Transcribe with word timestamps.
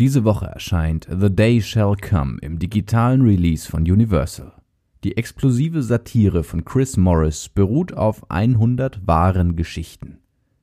Diese 0.00 0.24
Woche 0.24 0.46
erscheint 0.46 1.06
The 1.10 1.28
Day 1.28 1.60
Shall 1.60 1.94
Come 1.94 2.38
im 2.40 2.58
digitalen 2.58 3.20
Release 3.20 3.70
von 3.70 3.82
Universal. 3.82 4.50
Die 5.04 5.18
explosive 5.18 5.82
Satire 5.82 6.42
von 6.42 6.64
Chris 6.64 6.96
Morris 6.96 7.50
beruht 7.50 7.92
auf 7.92 8.30
100 8.30 9.06
wahren 9.06 9.56
Geschichten. 9.56 10.16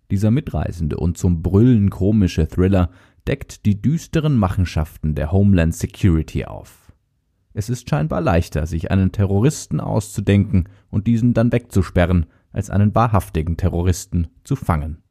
Dieser 0.09 0.31
mitreißende 0.31 0.97
und 0.97 1.19
zum 1.19 1.43
Brüllen 1.43 1.91
komische 1.91 2.47
Thriller 2.47 2.89
deckt 3.27 3.67
die 3.67 3.79
düsteren 3.79 4.37
Machenschaften 4.37 5.13
der 5.13 5.31
Homeland 5.31 5.75
Security 5.75 6.45
auf. 6.45 6.91
Es 7.53 7.69
ist 7.69 7.87
scheinbar 7.87 8.21
leichter, 8.21 8.65
sich 8.65 8.89
einen 8.89 9.11
Terroristen 9.11 9.79
auszudenken 9.79 10.67
und 10.89 11.05
diesen 11.05 11.35
dann 11.35 11.51
wegzusperren, 11.51 12.25
als 12.51 12.71
einen 12.71 12.95
wahrhaftigen 12.95 13.55
Terroristen 13.55 14.29
zu 14.43 14.55
fangen. 14.55 15.03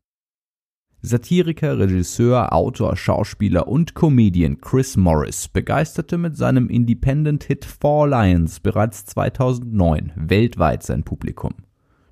Satiriker, 1.02 1.78
Regisseur, 1.78 2.52
Autor, 2.52 2.96
Schauspieler 2.96 3.68
und 3.68 3.94
Comedian 3.94 4.60
Chris 4.60 4.96
Morris 4.96 5.48
begeisterte 5.48 6.18
mit 6.18 6.36
seinem 6.36 6.68
Independent-Hit 6.68 7.64
Four 7.64 8.08
Lions 8.08 8.60
bereits 8.60 9.04
2009 9.06 10.12
weltweit 10.16 10.82
sein 10.82 11.04
Publikum. 11.04 11.54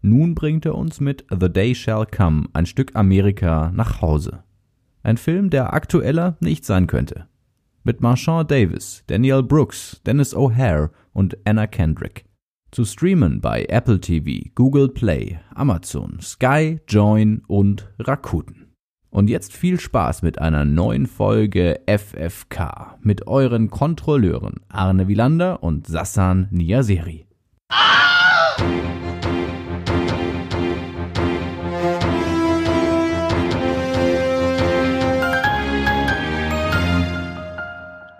Nun 0.02 0.34
bringt 0.34 0.66
er 0.66 0.74
uns 0.74 1.00
mit 1.00 1.24
The 1.30 1.48
Day 1.48 1.74
Shall 1.74 2.06
Come 2.06 2.44
ein 2.52 2.66
Stück 2.66 2.94
Amerika 2.94 3.72
nach 3.74 4.02
Hause. 4.02 4.44
Ein 5.02 5.16
Film, 5.16 5.50
der 5.50 5.72
aktueller 5.72 6.36
nicht 6.40 6.64
sein 6.64 6.86
könnte. 6.86 7.26
Mit 7.84 8.00
Marchand 8.00 8.50
Davis, 8.50 9.02
Danielle 9.06 9.42
Brooks, 9.42 10.00
Dennis 10.06 10.36
O'Hare 10.36 10.90
und 11.12 11.36
Anna 11.44 11.66
Kendrick. 11.66 12.26
Zu 12.70 12.84
streamen 12.84 13.40
bei 13.40 13.64
Apple 13.68 14.00
TV, 14.00 14.50
Google 14.54 14.88
Play, 14.88 15.38
Amazon, 15.54 16.18
Sky, 16.20 16.80
Join 16.88 17.42
und 17.46 17.90
Rakuten. 17.98 18.63
Und 19.14 19.30
jetzt 19.30 19.52
viel 19.52 19.78
Spaß 19.78 20.22
mit 20.22 20.40
einer 20.40 20.64
neuen 20.64 21.06
Folge 21.06 21.80
FFK 21.86 22.98
mit 23.00 23.28
euren 23.28 23.70
Kontrolleuren 23.70 24.56
Arne 24.68 25.06
Wielander 25.06 25.62
und 25.62 25.86
Sassan 25.86 26.48
Niaseri. 26.50 27.24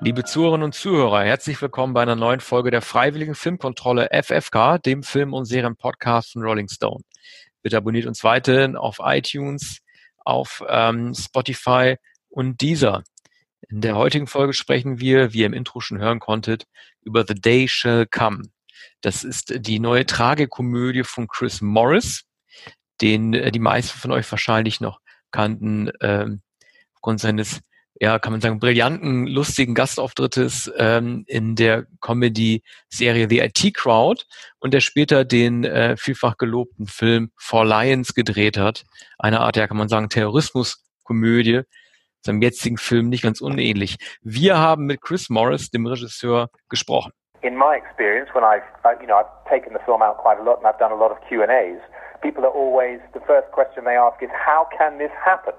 Liebe 0.01 0.23
Zuhörerinnen 0.23 0.63
und 0.63 0.75
Zuhörer, 0.75 1.25
herzlich 1.25 1.61
willkommen 1.61 1.93
bei 1.93 2.03
einer 2.03 2.15
neuen 2.15 2.39
Folge 2.39 2.71
der 2.71 2.83
Freiwilligen 2.83 3.35
Filmkontrolle 3.35 4.11
FFK, 4.13 4.79
dem 4.79 5.03
Film- 5.03 5.33
und 5.33 5.47
Serienpodcast 5.47 6.35
von 6.35 6.43
Rolling 6.43 6.69
Stone. 6.69 7.03
Bitte 7.63 7.79
abonniert 7.79 8.07
uns 8.07 8.23
weiterhin 8.23 8.77
auf 8.77 8.99
iTunes, 9.03 9.81
auf 10.25 10.65
ähm, 10.69 11.15
Spotify 11.15 11.97
und 12.29 12.61
dieser. 12.61 13.05
In 13.69 13.81
der 13.81 13.97
heutigen 13.97 14.27
Folge 14.27 14.53
sprechen 14.53 15.01
wir, 15.01 15.33
wie 15.33 15.41
ihr 15.41 15.47
im 15.47 15.55
Intro 15.55 15.81
schon 15.81 15.99
hören 15.99 16.21
konntet, 16.21 16.67
über 17.03 17.25
The 17.27 17.35
Day 17.35 17.69
Shall 17.69 18.07
Come. 18.07 18.43
Das 19.01 19.25
ist 19.25 19.55
die 19.67 19.79
neue 19.79 20.07
Tragikomödie 20.07 21.05
von 21.05 21.29
Chris 21.29 21.61
Morris, 21.61 22.25
den 23.01 23.35
äh, 23.35 23.53
die 23.53 23.59
meisten 23.59 23.99
von 23.99 24.13
euch 24.13 24.31
wahrscheinlich 24.31 24.81
noch 24.81 25.01
kannten, 25.31 25.91
ähm, 26.01 26.43
aufgrund 26.95 27.21
seines 27.21 27.61
ja, 28.01 28.19
kann 28.19 28.33
man 28.33 28.41
sagen, 28.41 28.59
brillanten, 28.59 29.27
lustigen 29.27 29.75
Gastauftrittes 29.75 30.73
ähm, 30.77 31.25
in 31.29 31.55
der 31.55 31.87
Comedy-Serie 32.01 33.29
The 33.29 33.41
IT 33.41 33.75
Crowd 33.75 34.25
und 34.59 34.75
der 34.75 34.81
später 34.81 35.25
den 35.25 35.65
äh, 35.65 35.97
vielfach 35.97 36.37
gelobten 36.37 36.87
Film 36.87 37.31
For 37.37 37.65
Lions 37.65 38.15
gedreht 38.15 38.59
hat. 38.59 38.85
Eine 39.19 39.41
Art, 39.41 39.57
ja, 39.57 39.69
kann 39.69 39.77
man 39.77 39.89
sagen, 39.89 40.09
Terrorismus-Komödie, 40.09 41.63
seinem 42.23 42.43
jetzigen 42.43 42.79
Film 42.79 43.11
nicht 43.11 43.23
ganz 43.23 43.41
unähnlich. 43.41 43.97
Wir 44.23 44.59
haben 44.59 44.87
mit 44.87 45.01
Chris 45.01 45.31
Morris, 45.31 45.71
dem 45.71 45.87
Regisseur, 45.87 46.49
gesprochen. 46.69 47.13
In 47.43 47.57
my 47.57 47.77
experience, 47.77 48.35
when 48.35 48.43
I've, 48.43 48.65
you 49.01 49.07
know, 49.07 49.19
I've 49.19 49.49
taken 49.49 49.75
the 49.75 49.81
film 49.85 50.03
out 50.03 50.17
quite 50.17 50.41
a 50.41 50.43
lot 50.43 50.59
and 50.59 50.67
I've 50.67 50.79
done 50.79 50.93
a 50.93 50.97
lot 50.97 51.13
of 51.13 51.19
Q&As, 51.29 51.79
people 52.23 52.43
are 52.45 52.55
always, 52.55 52.99
the 53.13 53.21
first 53.21 53.53
question 53.53 53.85
they 53.85 53.97
ask 53.97 54.21
is, 54.23 54.31
how 54.33 54.67
can 54.77 54.99
this 54.99 55.13
happen? 55.23 55.53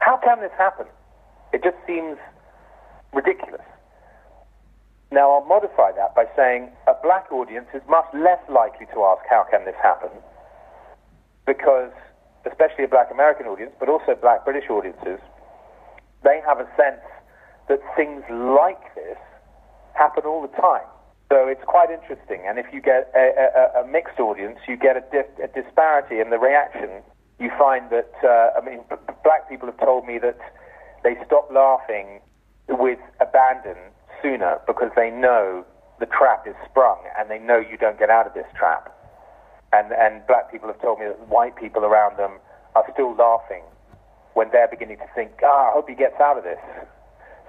How 0.00 0.18
can 0.18 0.40
this 0.40 0.52
happen? 0.58 0.86
It 1.52 1.62
just 1.62 1.76
seems 1.86 2.16
ridiculous. 3.12 3.62
Now, 5.12 5.32
I'll 5.32 5.46
modify 5.46 5.90
that 5.92 6.14
by 6.14 6.26
saying 6.36 6.70
a 6.86 6.94
black 7.02 7.32
audience 7.32 7.66
is 7.74 7.82
much 7.88 8.06
less 8.14 8.38
likely 8.48 8.86
to 8.94 9.02
ask, 9.04 9.22
how 9.28 9.44
can 9.50 9.64
this 9.64 9.74
happen? 9.82 10.10
Because, 11.46 11.90
especially 12.46 12.84
a 12.84 12.88
black 12.88 13.10
American 13.10 13.46
audience, 13.46 13.72
but 13.80 13.88
also 13.88 14.14
black 14.14 14.44
British 14.44 14.70
audiences, 14.70 15.18
they 16.22 16.40
have 16.46 16.60
a 16.60 16.68
sense 16.78 17.02
that 17.68 17.80
things 17.96 18.22
like 18.30 18.94
this 18.94 19.18
happen 19.94 20.22
all 20.24 20.42
the 20.42 20.54
time. 20.60 20.86
So 21.30 21.46
it's 21.46 21.62
quite 21.66 21.90
interesting. 21.90 22.42
And 22.46 22.58
if 22.58 22.66
you 22.72 22.80
get 22.80 23.10
a, 23.14 23.30
a, 23.78 23.82
a 23.82 23.86
mixed 23.86 24.18
audience, 24.18 24.58
you 24.68 24.76
get 24.76 24.96
a, 24.96 25.02
dif- 25.10 25.38
a, 25.42 25.48
disparity 25.48 26.20
in 26.20 26.30
the 26.30 26.38
reaction. 26.38 27.02
You 27.38 27.50
find 27.58 27.90
that, 27.90 28.10
uh, 28.22 28.58
I 28.58 28.64
mean, 28.64 28.80
b- 28.90 28.96
black 29.24 29.48
people 29.48 29.66
have 29.66 29.78
told 29.78 30.06
me 30.06 30.18
that 30.18 30.38
they 31.02 31.16
stop 31.26 31.50
laughing 31.52 32.20
with 32.68 32.98
abandon 33.20 33.76
sooner 34.22 34.60
because 34.66 34.90
they 34.96 35.10
know 35.10 35.64
the 35.98 36.06
trap 36.06 36.46
is 36.46 36.54
sprung 36.68 36.98
and 37.18 37.30
they 37.30 37.38
know 37.38 37.58
you 37.58 37.76
don't 37.76 37.98
get 37.98 38.10
out 38.10 38.26
of 38.26 38.34
this 38.34 38.46
trap. 38.56 38.96
And, 39.72 39.92
and 39.92 40.26
black 40.26 40.50
people 40.50 40.68
have 40.68 40.80
told 40.80 40.98
me 40.98 41.06
that 41.06 41.28
white 41.28 41.56
people 41.56 41.84
around 41.84 42.18
them 42.18 42.38
are 42.74 42.84
still 42.92 43.14
laughing 43.14 43.62
when 44.34 44.48
they're 44.52 44.68
beginning 44.68 44.98
to 44.98 45.06
think, 45.14 45.32
ah, 45.44 45.70
I 45.70 45.72
hope 45.72 45.88
he 45.88 45.94
gets 45.94 46.20
out 46.20 46.38
of 46.38 46.44
this. 46.44 46.60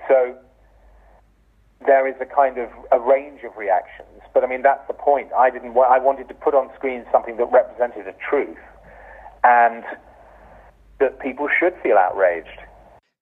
So 0.07 0.35
there 1.85 2.07
is 2.07 2.15
a 2.21 2.25
kind 2.25 2.57
of 2.57 2.69
a 2.91 2.99
range 2.99 3.41
of 3.43 3.55
reactions. 3.57 4.21
But 4.33 4.43
I 4.43 4.47
mean, 4.47 4.61
that's 4.61 4.85
the 4.87 4.93
point. 4.93 5.29
I 5.37 5.49
didn't. 5.49 5.75
I 5.77 5.99
wanted 5.99 6.27
to 6.29 6.33
put 6.33 6.53
on 6.53 6.69
screen 6.75 7.05
something 7.11 7.37
that 7.37 7.51
represented 7.51 8.07
a 8.07 8.13
truth, 8.13 8.57
and 9.43 9.83
that 10.99 11.19
people 11.19 11.47
should 11.59 11.73
feel 11.81 11.97
outraged. 11.97 12.59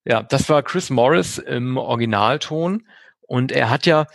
Ja, 0.10 0.24
das 0.24 0.50
war 0.50 0.64
Chris 0.64 0.90
Morris 0.90 1.38
im 1.38 1.78
Originalton. 1.78 2.88
Und 3.22 3.52
er 3.52 3.70
hat 3.70 3.86
ja 3.86 4.08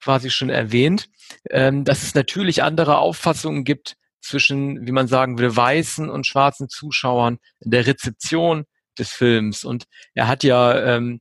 quasi 0.00 0.30
schon 0.30 0.48
erwähnt, 0.48 1.10
ähm, 1.50 1.84
dass 1.84 2.04
es 2.04 2.14
natürlich 2.14 2.62
andere 2.62 2.96
Auffassungen 2.96 3.62
gibt 3.62 3.96
zwischen, 4.22 4.86
wie 4.86 4.92
man 4.92 5.08
sagen 5.08 5.38
würde, 5.38 5.54
weißen 5.54 6.08
und 6.08 6.26
schwarzen 6.26 6.70
Zuschauern 6.70 7.36
in 7.60 7.70
der 7.70 7.86
Rezeption 7.86 8.64
des 8.98 9.10
Films. 9.10 9.62
Und 9.64 9.84
er 10.14 10.26
hat 10.26 10.42
ja, 10.42 10.96
ähm, 10.96 11.20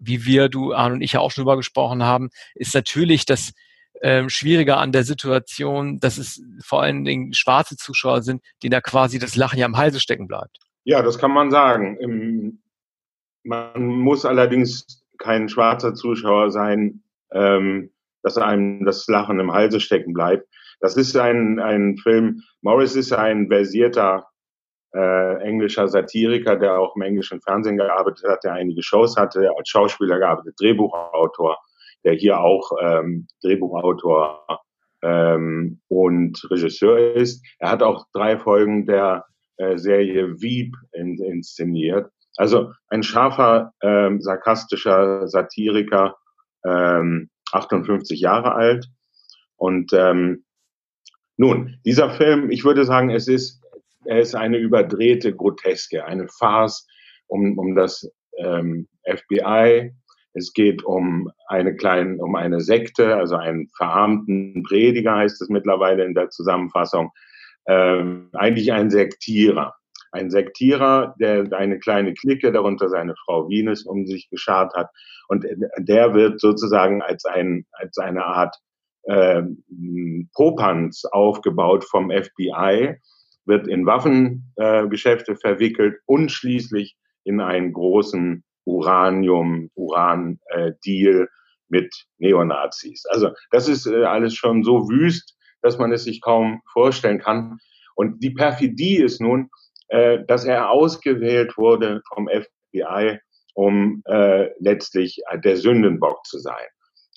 wie 0.00 0.24
wir, 0.24 0.48
du, 0.48 0.74
Arne 0.74 0.94
und 0.94 1.00
ich 1.00 1.12
ja 1.12 1.20
auch 1.20 1.30
schon 1.30 1.44
drüber 1.44 1.56
gesprochen 1.56 2.02
haben, 2.02 2.30
ist 2.56 2.74
natürlich 2.74 3.26
das 3.26 3.52
ähm, 4.02 4.28
Schwierige 4.28 4.76
an 4.76 4.90
der 4.90 5.04
Situation, 5.04 6.00
dass 6.00 6.18
es 6.18 6.42
vor 6.64 6.82
allen 6.82 7.04
Dingen 7.04 7.32
schwarze 7.32 7.76
Zuschauer 7.76 8.22
sind, 8.22 8.42
denen 8.60 8.72
da 8.72 8.80
quasi 8.80 9.20
das 9.20 9.36
Lachen 9.36 9.60
ja 9.60 9.66
am 9.66 9.76
Halse 9.76 10.00
stecken 10.00 10.26
bleibt. 10.26 10.58
Ja, 10.82 11.00
das 11.00 11.16
kann 11.16 11.30
man 11.30 11.52
sagen. 11.52 11.96
Im 12.00 12.58
man 13.48 13.86
muss 13.86 14.24
allerdings 14.24 15.02
kein 15.18 15.48
schwarzer 15.48 15.94
Zuschauer 15.94 16.50
sein, 16.50 17.02
ähm, 17.32 17.90
dass 18.22 18.38
einem 18.38 18.84
das 18.84 19.06
Lachen 19.08 19.40
im 19.40 19.52
Halse 19.52 19.80
stecken 19.80 20.12
bleibt. 20.12 20.46
Das 20.80 20.96
ist 20.96 21.16
ein, 21.16 21.58
ein 21.58 21.96
Film, 21.96 22.42
Morris 22.60 22.94
ist 22.94 23.12
ein 23.12 23.48
versierter 23.48 24.26
äh, 24.94 25.42
englischer 25.42 25.88
Satiriker, 25.88 26.56
der 26.56 26.78
auch 26.78 26.94
im 26.94 27.02
englischen 27.02 27.40
Fernsehen 27.40 27.76
gearbeitet 27.76 28.24
hat, 28.28 28.44
der 28.44 28.52
einige 28.52 28.82
Shows 28.82 29.16
hatte, 29.16 29.50
als 29.56 29.68
Schauspieler 29.68 30.18
gearbeitet, 30.18 30.54
Drehbuchautor, 30.60 31.58
der 32.04 32.14
hier 32.14 32.38
auch 32.40 32.70
ähm, 32.80 33.26
Drehbuchautor 33.42 34.60
ähm, 35.02 35.80
und 35.88 36.46
Regisseur 36.50 37.14
ist. 37.16 37.44
Er 37.58 37.70
hat 37.70 37.82
auch 37.82 38.06
drei 38.12 38.38
Folgen 38.38 38.86
der 38.86 39.24
äh, 39.56 39.76
Serie 39.76 40.40
Wieb 40.40 40.74
in, 40.92 41.22
inszeniert. 41.22 42.10
Also 42.36 42.72
ein 42.88 43.02
scharfer, 43.02 43.72
ähm, 43.82 44.20
sarkastischer 44.20 45.26
Satiriker, 45.28 46.16
ähm, 46.64 47.30
58 47.52 48.20
Jahre 48.20 48.54
alt. 48.54 48.86
Und 49.56 49.92
ähm, 49.92 50.44
nun, 51.36 51.78
dieser 51.84 52.10
Film, 52.10 52.50
ich 52.50 52.64
würde 52.64 52.84
sagen, 52.84 53.10
es 53.10 53.28
ist, 53.28 53.62
er 54.04 54.20
ist 54.20 54.34
eine 54.34 54.58
überdrehte 54.58 55.34
Groteske, 55.34 56.04
eine 56.04 56.28
Farce 56.28 56.86
um, 57.26 57.58
um 57.58 57.74
das 57.74 58.10
ähm, 58.38 58.88
FBI. 59.04 59.92
Es 60.34 60.52
geht 60.52 60.84
um 60.84 61.30
eine 61.48 61.74
kleine, 61.74 62.22
um 62.22 62.36
eine 62.36 62.60
Sekte, 62.60 63.16
also 63.16 63.36
einen 63.36 63.68
verarmten 63.76 64.62
Prediger 64.62 65.16
heißt 65.16 65.40
es 65.42 65.48
mittlerweile 65.48 66.04
in 66.04 66.14
der 66.14 66.30
Zusammenfassung. 66.30 67.10
Ähm, 67.66 68.30
eigentlich 68.32 68.72
ein 68.72 68.90
Sektierer 68.90 69.74
ein 70.12 70.30
Sektierer, 70.30 71.14
der 71.20 71.52
eine 71.52 71.78
kleine 71.78 72.14
Clique, 72.14 72.52
darunter 72.52 72.88
seine 72.88 73.14
Frau 73.24 73.48
Venus, 73.48 73.84
um 73.84 74.06
sich 74.06 74.28
geschart 74.30 74.74
hat. 74.74 74.90
Und 75.28 75.46
der 75.78 76.14
wird 76.14 76.40
sozusagen 76.40 77.02
als, 77.02 77.24
ein, 77.24 77.66
als 77.72 77.98
eine 77.98 78.24
Art 78.24 78.56
äh, 79.04 79.42
Popanz 80.34 81.04
aufgebaut 81.04 81.84
vom 81.84 82.10
FBI, 82.10 82.96
wird 83.44 83.66
in 83.66 83.86
Waffengeschäfte 83.86 85.32
äh, 85.32 85.36
verwickelt 85.36 85.96
und 86.06 86.30
schließlich 86.30 86.96
in 87.24 87.40
einen 87.40 87.72
großen 87.72 88.44
Uranium, 88.64 89.70
Uran-Deal 89.74 91.22
äh, 91.22 91.26
mit 91.68 92.06
Neonazis. 92.18 93.04
Also 93.06 93.30
das 93.50 93.68
ist 93.68 93.86
äh, 93.86 94.04
alles 94.04 94.34
schon 94.34 94.62
so 94.62 94.88
wüst, 94.88 95.36
dass 95.62 95.78
man 95.78 95.92
es 95.92 96.04
sich 96.04 96.20
kaum 96.20 96.60
vorstellen 96.72 97.18
kann. 97.18 97.58
Und 97.94 98.22
die 98.22 98.30
Perfidie 98.30 98.98
ist 98.98 99.20
nun, 99.20 99.50
äh, 99.88 100.18
dass 100.26 100.44
er 100.44 100.70
ausgewählt 100.70 101.56
wurde 101.56 102.02
vom 102.12 102.28
FBI, 102.28 103.18
um 103.54 104.02
äh, 104.06 104.50
letztlich 104.58 105.20
der 105.44 105.56
Sündenbock 105.56 106.24
zu 106.26 106.38
sein. 106.38 106.66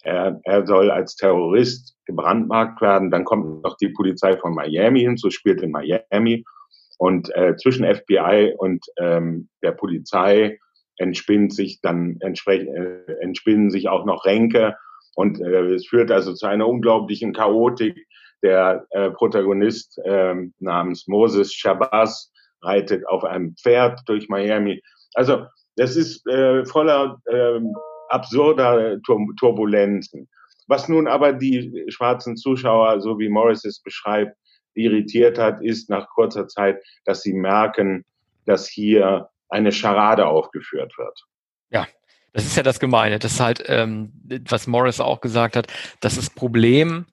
Er, 0.04 0.40
er 0.44 0.66
soll 0.66 0.90
als 0.90 1.16
Terrorist 1.16 1.96
gebrandmarkt 2.06 2.82
werden. 2.82 3.12
Dann 3.12 3.24
kommt 3.24 3.64
noch 3.64 3.78
die 3.78 3.90
Polizei 3.90 4.36
von 4.38 4.56
Miami 4.56 5.02
hinzu, 5.02 5.30
spielt 5.30 5.62
in 5.62 5.72
Miami. 5.72 6.44
Und 6.98 7.34
äh, 7.36 7.56
zwischen 7.56 7.86
FBI 7.86 8.54
und 8.58 8.84
ähm, 9.00 9.50
der 9.64 9.72
Polizei 9.72 10.60
entspinnt 10.98 11.54
sich 11.54 11.82
dann 11.82 12.18
entsprechend 12.20 12.70
äh, 12.76 13.14
entspinnen 13.22 13.72
sich 13.72 13.90
auch 13.90 14.06
noch 14.06 14.26
Ränke 14.26 14.76
und 15.16 15.42
äh, 15.42 15.74
es 15.74 15.88
führt 15.88 16.12
also 16.12 16.34
zu 16.34 16.46
einer 16.46 16.68
unglaublichen 16.68 17.34
Chaotik. 17.34 17.96
Der 18.44 18.88
äh, 18.90 19.12
Protagonist 19.12 20.00
äh, 20.04 20.34
namens 20.60 21.08
Moses 21.08 21.54
Shabazz 21.54 22.31
reitet 22.62 23.08
auf 23.08 23.24
einem 23.24 23.56
Pferd 23.56 24.02
durch 24.06 24.30
Miami. 24.30 24.82
Also 25.14 25.46
das 25.76 25.96
ist 25.96 26.26
äh, 26.28 26.66
voller 26.66 27.18
äh, 27.26 27.60
absurder 28.10 29.02
Tur 29.02 29.20
Turbulenzen. 29.40 30.30
Was 30.68 30.88
nun 30.88 31.08
aber 31.08 31.34
die 31.34 31.86
schwarzen 31.90 32.38
Zuschauer, 32.38 33.02
so 33.02 33.20
wie 33.20 33.30
Morris 33.30 33.66
es 33.66 33.82
beschreibt, 33.82 34.38
irritiert 34.74 35.38
hat, 35.38 35.62
ist 35.62 35.90
nach 35.90 36.08
kurzer 36.10 36.48
Zeit, 36.48 36.82
dass 37.06 37.22
sie 37.22 37.34
merken, 37.34 38.06
dass 38.46 38.68
hier 38.68 39.30
eine 39.50 39.72
Scharade 39.72 40.28
aufgeführt 40.28 40.98
wird. 40.98 41.20
Ja, 41.72 41.88
das 42.34 42.46
ist 42.46 42.56
ja 42.56 42.64
das 42.64 42.80
Gemeine. 42.80 43.20
Das 43.20 43.34
ist 43.34 43.40
halt, 43.40 43.64
ähm, 43.68 44.14
was 44.48 44.68
Morris 44.68 45.00
auch 45.00 45.20
gesagt 45.20 45.56
hat, 45.56 45.68
dass 46.00 46.16
das 46.16 46.30
Problem 46.30 47.06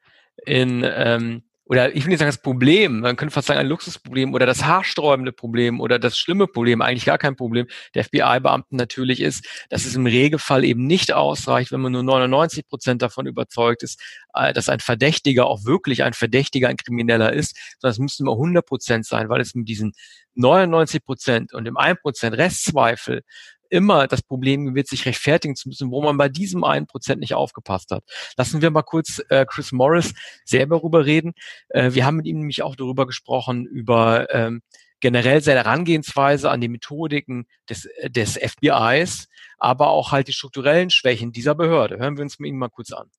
in 0.46 0.84
ähm, 0.86 1.42
oder 1.68 1.94
ich 1.94 2.04
will 2.04 2.10
nicht 2.10 2.18
sagen 2.18 2.30
das 2.30 2.40
Problem, 2.40 3.00
man 3.00 3.16
könnte 3.16 3.32
fast 3.32 3.48
sagen 3.48 3.60
ein 3.60 3.66
Luxusproblem 3.66 4.32
oder 4.32 4.46
das 4.46 4.64
haarsträubende 4.64 5.32
Problem 5.32 5.80
oder 5.80 5.98
das 5.98 6.16
schlimme 6.16 6.46
Problem, 6.46 6.80
eigentlich 6.80 7.04
gar 7.04 7.18
kein 7.18 7.36
Problem. 7.36 7.66
Der 7.94 8.04
FBI-Beamten 8.04 8.76
natürlich 8.76 9.20
ist, 9.20 9.46
dass 9.68 9.84
es 9.84 9.94
im 9.94 10.06
Regelfall 10.06 10.64
eben 10.64 10.86
nicht 10.86 11.12
ausreicht, 11.12 11.70
wenn 11.70 11.82
man 11.82 11.92
nur 11.92 12.02
99 12.02 12.66
Prozent 12.66 13.02
davon 13.02 13.26
überzeugt 13.26 13.82
ist, 13.82 14.00
äh, 14.32 14.54
dass 14.54 14.70
ein 14.70 14.80
Verdächtiger 14.80 15.46
auch 15.46 15.66
wirklich 15.66 16.02
ein 16.04 16.14
Verdächtiger, 16.14 16.68
ein 16.68 16.78
Krimineller 16.78 17.34
ist, 17.34 17.54
sondern 17.80 17.92
es 17.92 17.98
müsste 17.98 18.22
immer 18.22 18.32
100 18.32 18.64
Prozent 18.64 19.06
sein, 19.06 19.28
weil 19.28 19.42
es 19.42 19.54
mit 19.54 19.68
diesen 19.68 19.92
99 20.36 21.04
Prozent 21.04 21.52
und 21.52 21.66
dem 21.66 21.76
1 21.76 22.00
Prozent 22.00 22.34
Restzweifel 22.36 23.22
immer 23.70 24.06
das 24.06 24.22
Problem 24.22 24.74
wird, 24.74 24.88
sich 24.88 25.06
rechtfertigen 25.06 25.56
zu 25.56 25.68
müssen, 25.68 25.90
wo 25.90 26.02
man 26.02 26.16
bei 26.16 26.28
diesem 26.28 26.64
einen 26.64 26.86
Prozent 26.86 27.20
nicht 27.20 27.34
aufgepasst 27.34 27.90
hat. 27.90 28.04
Lassen 28.36 28.62
wir 28.62 28.70
mal 28.70 28.82
kurz 28.82 29.22
äh, 29.28 29.44
Chris 29.46 29.72
Morris 29.72 30.14
selber 30.44 30.78
darüber 30.78 31.04
reden. 31.06 31.34
Äh, 31.70 31.92
wir 31.92 32.04
haben 32.06 32.16
mit 32.16 32.26
ihm 32.26 32.38
nämlich 32.38 32.62
auch 32.62 32.76
darüber 32.76 33.06
gesprochen, 33.06 33.66
über 33.66 34.26
ähm, 34.34 34.62
generell 35.00 35.40
seine 35.40 35.64
Herangehensweise 35.64 36.50
an 36.50 36.60
die 36.60 36.68
Methodiken 36.68 37.46
des, 37.68 37.86
äh, 37.86 38.10
des 38.10 38.36
FBIs, 38.36 39.28
aber 39.58 39.90
auch 39.90 40.12
halt 40.12 40.28
die 40.28 40.32
strukturellen 40.32 40.90
Schwächen 40.90 41.32
dieser 41.32 41.54
Behörde. 41.54 41.98
Hören 41.98 42.16
wir 42.16 42.22
uns 42.22 42.38
mit 42.38 42.50
ihm 42.50 42.58
mal 42.58 42.68
kurz 42.68 42.92
an. 42.92 43.10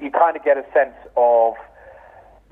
You 0.00 0.10
kind 0.10 0.36
of 0.36 0.42
get 0.44 0.56
a 0.56 0.64
sense 0.72 0.96
of 1.16 1.56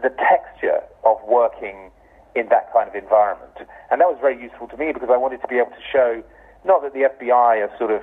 the 0.02 0.11
texture 0.11 0.82
of 1.02 1.19
working 1.26 1.91
in 2.35 2.49
that 2.49 2.73
kind 2.73 2.88
of 2.88 2.94
environment. 2.94 3.56
And 3.91 4.00
that 4.00 4.08
was 4.08 4.19
very 4.20 4.37
useful 4.37 4.69
to 4.69 4.76
me 4.76 4.93
because 4.93 5.11
I 5.11 5.17
wanted 5.17 5.41
to 5.43 5.49
be 5.49 5.58
able 5.58 5.73
to 5.73 5.82
show 5.91 6.23
Not 6.64 6.82
that 6.82 6.92
the 6.92 7.08
FBI 7.08 7.66
are 7.66 7.70
sort 7.78 7.90
of 7.90 8.02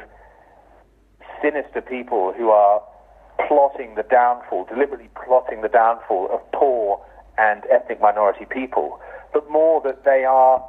sinister 1.42 1.82
people 1.82 2.34
who 2.36 2.50
are 2.50 2.82
plotting 3.48 3.96
the 3.96 4.04
downfall, 4.04 4.66
deliberately 4.66 5.10
plotting 5.26 5.62
the 5.62 5.70
downfall 5.70 6.30
of 6.32 6.40
poor 6.52 7.04
and 7.38 7.64
ethnic 7.72 8.02
minority 8.02 8.46
people, 8.50 9.00
but 9.34 9.50
more 9.50 9.82
that 9.82 10.04
they 10.04 10.26
are 10.26 10.64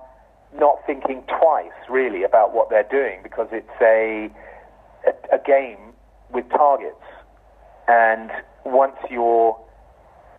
not 0.58 0.78
thinking 0.86 1.22
twice 1.28 1.76
really 1.88 2.22
about 2.22 2.54
what 2.54 2.68
they're 2.70 2.88
doing 2.90 3.20
because 3.22 3.48
it's 3.52 3.68
a, 3.80 4.30
a, 5.06 5.36
a 5.36 5.38
game 5.44 5.92
with 6.32 6.48
targets. 6.50 7.02
And 7.86 8.30
once 8.64 8.96
you're 9.10 9.58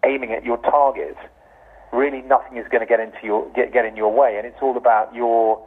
aiming 0.06 0.31
at 0.34 0.45
your 0.45 0.57
target, 0.57 1.18
really 1.92 2.22
nothing 2.22 2.57
is 2.57 2.66
going 2.69 2.81
to 2.81 2.86
get 2.86 3.00
into 3.00 3.18
your 3.24 3.52
get, 3.54 3.74
get 3.74 3.86
in 3.86 3.95
your 3.95 4.13
way, 4.13 4.36
and 4.38 4.45
it's 4.45 4.62
all 4.62 4.78
about 4.78 5.13
your 5.16 5.66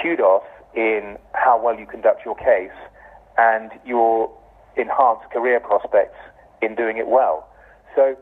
kudos 0.00 0.42
in 0.74 1.16
how 1.34 1.60
well 1.62 1.78
you 1.78 1.86
conduct 1.86 2.24
your 2.24 2.36
case 2.36 2.76
and 3.38 3.70
your 3.84 4.30
enhanced 4.76 5.30
career 5.32 5.60
prospects 5.60 6.18
in 6.62 6.74
doing 6.74 6.98
it 6.98 7.08
well. 7.08 7.48
So 7.94 8.16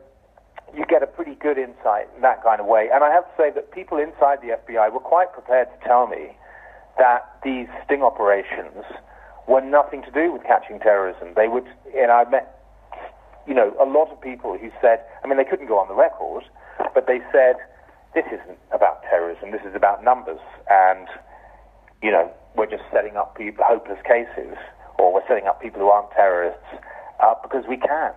you 0.75 0.85
get 0.85 1.03
a 1.03 1.07
pretty 1.07 1.35
good 1.35 1.57
insight 1.57 2.07
in 2.15 2.21
that 2.21 2.43
kind 2.43 2.61
of 2.61 2.67
way. 2.67 2.89
And 2.93 3.03
I 3.03 3.11
have 3.11 3.25
to 3.25 3.33
say 3.37 3.49
that 3.51 3.71
people 3.71 3.97
inside 3.97 4.39
the 4.41 4.57
FBI 4.57 4.91
were 4.93 4.99
quite 4.99 5.33
prepared 5.33 5.67
to 5.69 5.87
tell 5.87 6.07
me 6.07 6.37
that 6.97 7.25
these 7.43 7.67
sting 7.85 8.03
operations 8.03 8.83
were 9.47 9.61
nothing 9.61 10.03
to 10.03 10.11
do 10.11 10.31
with 10.31 10.43
catching 10.43 10.79
terrorism. 10.79 11.33
They 11.35 11.47
would, 11.47 11.65
and 11.95 12.11
I 12.11 12.29
met, 12.29 12.59
you 13.47 13.53
know, 13.53 13.73
a 13.81 13.85
lot 13.85 14.11
of 14.11 14.21
people 14.21 14.57
who 14.57 14.69
said, 14.81 15.01
I 15.23 15.27
mean, 15.27 15.37
they 15.37 15.45
couldn't 15.45 15.67
go 15.67 15.79
on 15.79 15.87
the 15.87 15.95
record, 15.95 16.43
but 16.93 17.07
they 17.07 17.19
said, 17.31 17.55
this 18.13 18.25
isn't 18.27 18.57
about 18.71 19.01
terrorism, 19.03 19.51
this 19.51 19.61
is 19.65 19.75
about 19.75 20.03
numbers. 20.03 20.39
And, 20.69 21.07
you 22.01 22.11
know, 22.11 22.31
we're 22.55 22.69
just 22.69 22.83
setting 22.91 23.15
up 23.15 23.37
people, 23.37 23.63
hopeless 23.67 23.99
cases, 24.03 24.57
or 24.97 25.13
we're 25.13 25.27
setting 25.27 25.47
up 25.47 25.61
people 25.61 25.79
who 25.79 25.89
aren't 25.89 26.11
terrorists 26.11 26.67
uh, 27.23 27.33
because 27.41 27.63
we 27.67 27.77
can. 27.77 28.11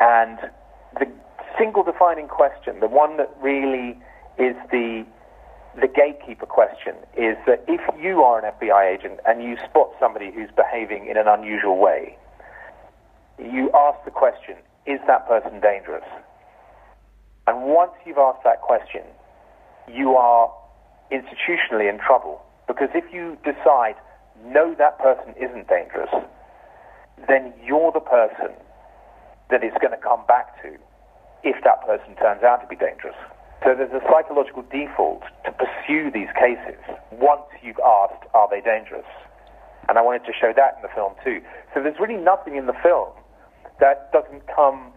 And 0.00 0.38
the 0.98 1.06
single 1.58 1.82
defining 1.82 2.28
question, 2.28 2.80
the 2.80 2.88
one 2.88 3.16
that 3.16 3.30
really 3.40 3.98
is 4.38 4.56
the 4.70 5.06
the 5.80 5.88
gatekeeper 5.88 6.44
question, 6.44 6.92
is 7.16 7.34
that 7.46 7.64
if 7.66 7.80
you 7.98 8.22
are 8.22 8.44
an 8.44 8.52
FBI 8.60 8.94
agent 8.94 9.20
and 9.24 9.42
you 9.42 9.56
spot 9.64 9.88
somebody 9.98 10.30
who's 10.30 10.50
behaving 10.54 11.06
in 11.08 11.16
an 11.16 11.26
unusual 11.26 11.78
way, 11.78 12.14
you 13.38 13.70
ask 13.72 13.96
the 14.04 14.10
question, 14.10 14.56
is 14.84 15.00
that 15.06 15.26
person 15.26 15.60
dangerous? 15.60 16.04
And 17.46 17.62
once 17.62 17.92
you've 18.04 18.18
asked 18.18 18.44
that 18.44 18.60
question, 18.60 19.00
you 19.88 20.14
are 20.14 20.52
institutionally 21.10 21.88
in 21.88 21.98
trouble 21.98 22.42
because 22.72 22.88
if 22.94 23.04
you 23.12 23.36
decide, 23.44 24.00
no, 24.48 24.74
that 24.78 24.98
person 24.98 25.34
isn't 25.36 25.68
dangerous, 25.68 26.08
then 27.28 27.52
you're 27.62 27.92
the 27.92 28.00
person 28.00 28.56
that 29.50 29.62
it's 29.62 29.76
going 29.84 29.92
to 29.92 30.00
come 30.00 30.24
back 30.26 30.56
to 30.62 30.72
if 31.44 31.56
that 31.64 31.84
person 31.84 32.16
turns 32.16 32.42
out 32.42 32.64
to 32.64 32.66
be 32.66 32.76
dangerous. 32.76 33.16
So 33.60 33.76
there's 33.76 33.92
a 33.92 34.00
psychological 34.08 34.64
default 34.72 35.22
to 35.44 35.52
pursue 35.52 36.10
these 36.10 36.32
cases 36.34 36.80
once 37.12 37.44
you've 37.62 37.78
asked, 37.84 38.24
are 38.32 38.48
they 38.48 38.64
dangerous? 38.64 39.06
And 39.88 39.98
I 39.98 40.02
wanted 40.02 40.24
to 40.24 40.32
show 40.32 40.52
that 40.56 40.80
in 40.80 40.82
the 40.82 40.92
film 40.96 41.12
too. 41.22 41.42
So 41.74 41.82
there's 41.82 42.00
really 42.00 42.16
nothing 42.16 42.56
in 42.56 42.66
the 42.66 42.78
film 42.82 43.12
that 43.80 44.10
doesn't 44.12 44.48
come 44.48 44.92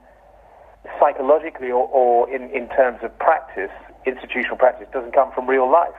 psychologically 1.00 1.70
or, 1.70 1.89
or 1.91 2.29
in, 2.34 2.50
in 2.55 2.70
terms 2.70 3.00
of 3.03 3.12
practice, 3.20 3.74
institutional 4.05 4.55
practice, 4.55 4.88
doesn't 4.94 5.13
come 5.13 5.32
from 5.34 5.50
real 5.50 5.70
life. 5.70 5.98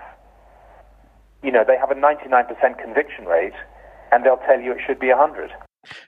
You 1.43 1.53
know, 1.53 1.65
they 1.65 1.77
have 1.79 1.91
a 1.91 1.95
99% 1.95 2.79
conviction 2.79 3.27
rate 3.27 3.55
and 4.13 4.25
they'll 4.25 4.43
tell 4.47 4.61
you 4.61 4.73
it 4.73 4.81
should 4.87 4.99
be 4.99 5.09
100. 5.09 5.51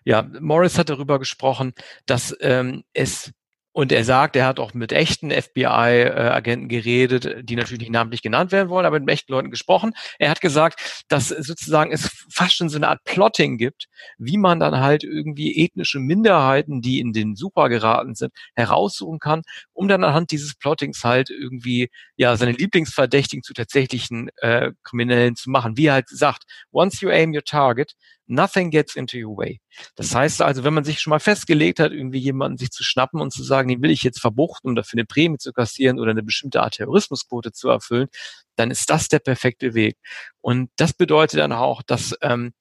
Ja, 0.05 0.25
Morris 0.41 0.79
hat 0.79 0.89
darüber 0.89 1.19
gesprochen, 1.19 1.73
dass 2.07 2.37
ähm, 2.41 2.85
es 2.95 3.33
und 3.79 3.93
er 3.93 4.03
sagt, 4.03 4.35
er 4.35 4.45
hat 4.45 4.59
auch 4.59 4.75
mit 4.75 4.91
echten 4.91 5.31
FBI-Agenten 5.31 6.67
geredet, 6.67 7.49
die 7.49 7.55
natürlich 7.55 7.79
nicht 7.79 7.93
namentlich 7.93 8.23
genannt 8.23 8.51
werden 8.51 8.71
wollen, 8.71 8.85
aber 8.85 8.99
mit 8.99 9.09
echten 9.09 9.31
Leuten 9.31 9.53
gesprochen. 9.53 9.93
Er 10.19 10.31
hat 10.31 10.41
gesagt, 10.41 11.05
dass 11.07 11.29
sozusagen 11.29 11.93
es 11.93 12.11
fast 12.29 12.57
schon 12.57 12.71
so 12.71 12.77
eine 12.77 12.89
Art 12.89 13.05
Plotting 13.05 13.57
gibt, 13.57 13.87
wie 14.19 14.37
man 14.37 14.59
dann 14.59 14.81
halt 14.81 15.05
irgendwie 15.05 15.65
ethnische 15.65 16.01
Minderheiten, 16.01 16.83
die 16.83 16.99
in 16.99 17.13
den 17.13 17.37
Super 17.37 17.69
geraten 17.69 18.17
sind, 18.17 18.33
heraussuchen 18.57 19.21
kann, 19.21 19.43
um 19.75 19.87
dann 19.87 20.03
anhand 20.03 20.33
dieses 20.33 20.57
Plottings 20.57 21.05
halt 21.05 21.31
irgendwie 21.31 21.89
ja 22.17 22.37
seine 22.37 22.51
Lieblingsverdächtigen 22.51 23.45
zu 23.45 23.53
tatsächlichen 23.53 24.29
äh, 24.39 24.73
Kriminellen 24.83 25.37
zu 25.37 25.51
machen. 25.51 25.77
Wie 25.77 25.87
er 25.87 25.93
halt 25.93 26.09
sagt, 26.09 26.47
once 26.73 27.01
you 27.01 27.11
aim 27.11 27.33
your 27.33 27.45
target, 27.45 27.95
Nothing 28.31 28.71
gets 28.71 28.95
into 28.95 29.17
your 29.17 29.39
way. 29.39 29.61
Das 29.97 30.15
heißt 30.15 30.43
also, 30.43 30.63
wenn 30.63 30.75
man 30.75 30.85
sich 30.85 31.01
schon 31.01 31.11
mal 31.11 31.19
festgelegt 31.19 31.81
hat, 31.81 31.93
irgendwie 31.93 32.19
jemanden 32.19 32.59
sich 32.59 32.71
zu 32.71 32.85
schnappen 32.85 33.23
und 33.23 33.33
zu 33.33 33.43
sagen, 33.43 33.68
den 33.69 33.83
will 33.83 33.91
ich 33.91 34.03
jetzt 34.03 34.21
verbuchten, 34.21 34.71
um 34.71 34.77
dafür 34.77 34.99
eine 34.99 35.07
Prämie 35.07 35.39
zu 35.39 35.53
kassieren 35.53 35.99
oder 35.99 36.11
eine 36.11 36.23
bestimmte 36.23 36.63
Art 36.63 36.75
Terrorismusquote 36.75 37.53
zu 37.53 37.69
erfüllen, 37.69 38.09
dann 38.57 38.71
ist 38.71 38.91
das 38.91 39.09
der 39.09 39.21
perfekte 39.21 39.75
Weg. 39.75 39.97
Und 40.41 40.71
das 40.77 40.93
bedeutet 40.93 41.41
dann 41.41 41.53
auch, 41.53 41.83
dass 41.83 42.17
ähm, 42.23 42.53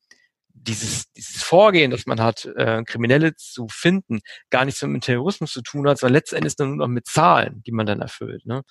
dieses, 0.53 1.11
dieses 1.13 1.43
Vorgehen, 1.43 1.91
das 1.91 2.05
man 2.05 2.21
hat, 2.21 2.45
äh, 2.45 2.83
Kriminelle 2.83 3.35
zu 3.35 3.67
finden, 3.69 4.19
gar 4.49 4.65
nichts 4.65 4.81
mit 4.81 5.03
Terrorismus 5.03 5.51
zu 5.51 5.61
tun 5.61 5.87
hat, 5.87 5.99
sondern 5.99 6.15
letztendlich 6.15 6.57
nur 6.57 6.67
noch 6.67 6.87
mit 6.87 7.07
Zahlen, 7.07 7.61
die 7.65 7.71
man 7.71 7.85
dann 7.85 8.01
erfüllt. 8.01 8.45
Ne? 8.45 8.63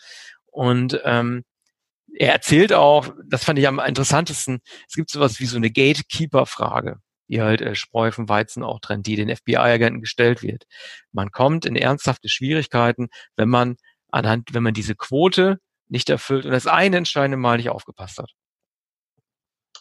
Und 0.46 1.00
ähm, 1.04 1.44
er 2.14 2.32
erzählt 2.32 2.72
auch, 2.72 3.12
das 3.26 3.44
fand 3.44 3.58
ich 3.58 3.68
am 3.68 3.78
interessantesten, 3.78 4.60
es 4.88 4.94
gibt 4.94 5.10
sowas 5.10 5.40
wie 5.40 5.46
so 5.46 5.56
eine 5.56 5.70
Gatekeeper-Frage. 5.70 6.98
Die 7.28 7.42
halt 7.42 7.60
äh, 7.60 7.74
Spreu 7.74 8.10
vom 8.10 8.28
Weizen 8.28 8.62
auch 8.62 8.80
trennt, 8.80 9.06
die 9.06 9.16
den 9.16 9.34
FBI-Agenten 9.34 10.00
gestellt 10.00 10.42
wird. 10.42 10.64
Man 11.12 11.30
kommt 11.30 11.66
in 11.66 11.76
ernsthafte 11.76 12.28
Schwierigkeiten, 12.28 13.08
wenn 13.36 13.48
man 13.48 13.76
anhand, 14.10 14.54
wenn 14.54 14.62
man 14.62 14.74
diese 14.74 14.94
Quote 14.94 15.58
nicht 15.88 16.10
erfüllt 16.10 16.44
und 16.44 16.52
das 16.52 16.66
eine 16.66 16.96
entscheidende 16.96 17.36
Mal 17.36 17.58
nicht 17.58 17.70
aufgepasst 17.70 18.18
hat. 18.18 18.32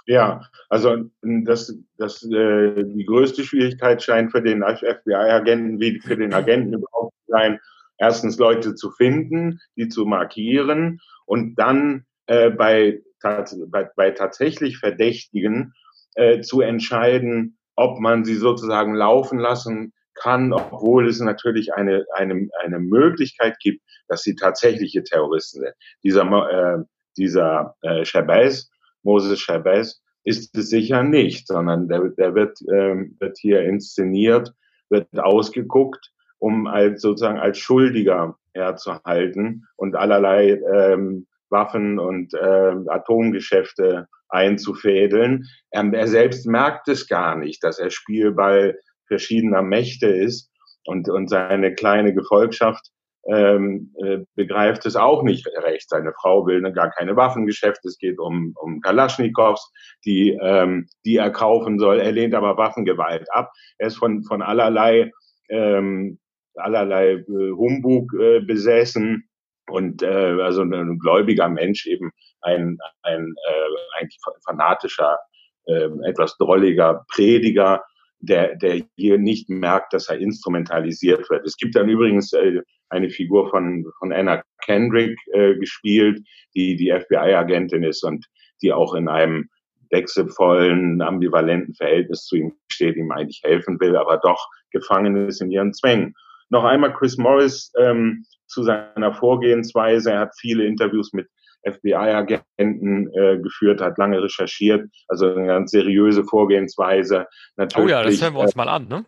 Ja, 0.07 0.41
also 0.69 1.05
das, 1.21 1.75
das, 1.97 2.23
äh, 2.23 2.83
die 2.83 3.05
größte 3.05 3.43
Schwierigkeit 3.43 4.03
scheint 4.03 4.31
für 4.31 4.41
den 4.41 4.63
FBI-Agenten 4.63 5.79
wie 5.79 5.99
für 5.99 6.15
den 6.15 6.33
Agenten 6.33 6.73
überhaupt 6.75 7.15
zu 7.25 7.31
sein, 7.31 7.59
erstens 7.97 8.37
Leute 8.37 8.75
zu 8.75 8.91
finden, 8.91 9.59
die 9.75 9.87
zu 9.87 10.05
markieren 10.05 10.99
und 11.25 11.55
dann 11.55 12.05
äh, 12.27 12.51
bei, 12.51 13.01
bei, 13.21 13.89
bei 13.95 14.11
tatsächlich 14.11 14.77
Verdächtigen 14.77 15.73
äh, 16.15 16.41
zu 16.41 16.61
entscheiden, 16.61 17.57
ob 17.75 17.99
man 17.99 18.23
sie 18.25 18.35
sozusagen 18.35 18.93
laufen 18.95 19.39
lassen 19.39 19.93
kann, 20.13 20.53
obwohl 20.53 21.07
es 21.07 21.19
natürlich 21.19 21.73
eine, 21.73 22.05
eine, 22.13 22.47
eine 22.63 22.79
Möglichkeit 22.79 23.57
gibt, 23.59 23.81
dass 24.07 24.23
sie 24.23 24.35
tatsächliche 24.35 25.03
Terroristen 25.03 25.61
sind. 25.61 25.73
Dieser, 26.03 26.23
äh, 26.49 26.83
dieser 27.17 27.75
äh, 27.81 28.05
Chabez, 28.05 28.69
Moses 29.03 29.39
Chabez, 29.39 30.01
ist 30.23 30.57
es 30.57 30.69
sicher 30.69 31.03
nicht, 31.03 31.47
sondern 31.47 31.87
der, 31.87 32.09
der 32.09 32.33
wird, 32.33 32.57
ähm, 32.71 33.15
wird 33.19 33.37
hier 33.37 33.63
inszeniert, 33.63 34.53
wird 34.89 35.07
ausgeguckt, 35.17 36.11
um 36.39 36.65
als 36.67 37.01
sozusagen 37.01 37.39
als 37.39 37.59
Schuldiger 37.59 38.37
herzuhalten 38.53 39.67
und 39.75 39.95
allerlei 39.95 40.59
ähm, 40.73 41.27
Waffen 41.49 41.99
und 41.99 42.33
äh, 42.33 42.73
Atomgeschäfte 42.87 44.07
einzufädeln. 44.29 45.45
Er, 45.71 45.91
er 45.93 46.07
selbst 46.07 46.45
merkt 46.45 46.87
es 46.87 47.07
gar 47.07 47.35
nicht, 47.35 47.63
dass 47.63 47.79
er 47.79 47.89
Spielball 47.89 48.79
verschiedener 49.07 49.61
Mächte 49.61 50.07
ist 50.07 50.51
und, 50.85 51.09
und 51.09 51.29
seine 51.29 51.73
kleine 51.73 52.13
Gefolgschaft 52.13 52.91
ähm, 53.27 53.91
äh, 54.03 54.19
begreift 54.35 54.85
es 54.85 54.95
auch 54.95 55.23
nicht 55.23 55.47
recht. 55.47 55.89
Seine 55.89 56.13
Frau 56.13 56.45
will 56.45 56.61
gar 56.73 56.91
keine 56.91 57.15
Waffengeschäfte. 57.15 57.87
Es 57.87 57.97
geht 57.97 58.19
um, 58.19 58.53
um 58.59 58.81
Kalaschnikows, 58.81 59.71
die, 60.05 60.37
ähm, 60.41 60.87
die 61.05 61.17
er 61.17 61.31
kaufen 61.31 61.79
soll. 61.79 61.99
Er 61.99 62.11
lehnt 62.11 62.35
aber 62.35 62.57
Waffengewalt 62.57 63.27
ab. 63.31 63.51
Er 63.79 63.87
ist 63.87 63.97
von, 63.97 64.23
von 64.23 64.41
allerlei, 64.41 65.11
ähm, 65.49 66.19
allerlei 66.55 67.13
äh, 67.13 67.23
Humbug 67.27 68.13
äh, 68.13 68.41
besessen 68.41 69.27
und 69.69 70.01
äh, 70.01 70.41
also 70.41 70.61
ein, 70.61 70.99
gläubiger 70.99 71.49
Mensch 71.49 71.85
eben 71.87 72.11
ein, 72.41 72.77
ein 73.03 73.33
äh, 73.47 73.99
eigentlich 73.99 74.19
fanatischer, 74.45 75.17
äh, 75.65 75.89
etwas 76.05 76.37
drolliger 76.37 77.05
Prediger, 77.13 77.83
der, 78.19 78.55
der 78.55 78.81
hier 78.95 79.17
nicht 79.17 79.49
merkt, 79.49 79.93
dass 79.93 80.09
er 80.09 80.17
instrumentalisiert 80.17 81.29
wird. 81.29 81.45
Es 81.45 81.57
gibt 81.57 81.75
dann 81.75 81.89
übrigens 81.89 82.33
äh, 82.33 82.61
eine 82.89 83.09
Figur 83.09 83.49
von, 83.49 83.85
von 83.99 84.13
Anna 84.13 84.43
Kendrick 84.63 85.17
äh, 85.33 85.55
gespielt, 85.55 86.21
die 86.55 86.75
die 86.75 86.91
FBI-Agentin 86.91 87.83
ist 87.83 88.03
und 88.03 88.25
die 88.61 88.71
auch 88.71 88.93
in 88.93 89.07
einem 89.07 89.49
wechselvollen, 89.91 91.01
ambivalenten 91.01 91.75
Verhältnis 91.75 92.25
zu 92.25 92.37
ihm 92.37 92.53
steht, 92.71 92.95
ihm 92.95 93.11
eigentlich 93.11 93.41
helfen 93.43 93.79
will, 93.79 93.95
aber 93.95 94.17
doch 94.17 94.47
gefangen 94.71 95.27
ist 95.27 95.41
in 95.41 95.51
ihren 95.51 95.73
Zwängen. 95.73 96.13
Noch 96.49 96.63
einmal 96.63 96.93
Chris 96.93 97.17
Morris 97.17 97.71
ähm, 97.79 98.25
zu 98.47 98.63
seiner 98.63 99.13
Vorgehensweise. 99.13 100.11
Er 100.11 100.19
hat 100.21 100.35
viele 100.39 100.65
Interviews 100.65 101.13
mit 101.13 101.27
FBI-Agenten 101.65 103.11
äh, 103.13 103.39
geführt, 103.39 103.81
hat 103.81 103.97
lange 103.97 104.21
recherchiert, 104.21 104.87
also 105.07 105.33
eine 105.33 105.47
ganz 105.47 105.71
seriöse 105.71 106.23
Vorgehensweise. 106.23 107.27
Natürlich, 107.57 107.87
oh 107.87 107.89
ja, 107.89 108.03
das 108.03 108.21
hören 108.21 108.33
wir 108.35 108.41
uns 108.41 108.53
äh, 108.53 108.57
mal 108.57 108.69
an, 108.69 108.87
ne? 108.87 109.05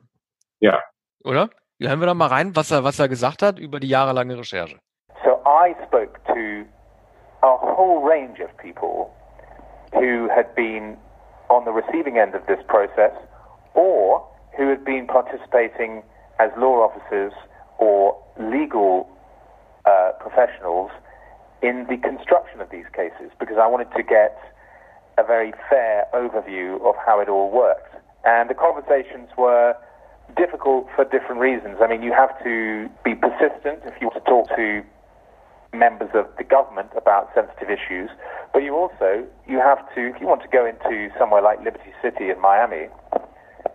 Ja. 0.60 0.82
Oder? 1.24 1.50
Hören 1.80 2.00
wir 2.00 2.08
doch 2.08 2.16
mal 2.16 2.28
rein, 2.28 2.56
was 2.56 2.72
er, 2.72 2.84
was 2.84 2.98
er 2.98 3.08
gesagt 3.08 3.44
hat 3.44 3.60
über 3.60 3.80
die 3.80 3.88
jahrelange 3.88 4.38
Recherche. 4.38 4.78
So 5.24 5.40
I 5.46 5.76
spoke 5.86 6.20
to 6.26 6.66
a 7.44 7.76
whole 7.76 8.04
range 8.04 8.40
of 8.42 8.50
people 8.58 9.12
who 9.94 10.28
had 10.30 10.56
been 10.56 10.98
on 11.50 11.66
the 11.66 11.72
receiving 11.72 12.18
end 12.18 12.34
of 12.34 12.42
this 12.48 12.60
process 12.68 13.14
or 13.76 14.28
who 14.58 14.70
had 14.70 14.84
been 14.84 15.06
participating 15.06 16.02
as 16.40 16.50
law 16.58 16.90
officers 16.90 17.34
or 17.78 18.16
legal 18.40 19.08
uh, 19.88 20.12
professionals 20.20 20.92
in 21.64 21.88
the 21.90 21.98
construction 21.98 22.60
of 22.60 22.70
these 22.70 22.86
cases 22.94 23.32
because 23.40 23.56
I 23.58 23.68
wanted 23.68 23.90
to 23.96 24.04
get 24.04 24.38
a 25.18 25.24
very 25.24 25.54
fair 25.70 26.06
overview 26.14 26.76
of 26.88 26.96
how 27.04 27.20
it 27.20 27.30
all 27.30 27.50
worked. 27.50 27.96
And 28.26 28.50
the 28.50 28.54
conversations 28.54 29.30
were 29.38 29.74
difficult 30.36 30.88
for 30.96 31.06
different 31.06 31.40
reasons. 31.40 31.78
I 31.82 31.88
mean, 31.88 32.04
you 32.04 32.12
have 32.12 32.36
to 32.44 32.90
be 33.04 33.16
persistent 33.16 33.82
if 33.88 33.96
you 34.02 34.12
want 34.12 34.20
to 34.24 34.30
talk 34.30 34.50
to 34.56 34.84
members 35.74 36.10
of 36.14 36.28
the 36.38 36.44
government 36.44 36.90
about 36.96 37.30
sensitive 37.34 37.70
issues, 37.70 38.10
but 38.54 38.60
you 38.64 38.76
also 38.76 39.26
you 39.48 39.60
have 39.60 39.80
to 39.96 40.12
if 40.12 40.20
you 40.20 40.28
want 40.28 40.42
to 40.42 40.48
go 40.52 40.66
into 40.66 41.10
somewhere 41.18 41.42
like 41.42 41.64
Liberty 41.64 41.94
City 42.02 42.30
in 42.30 42.40
Miami, 42.42 42.88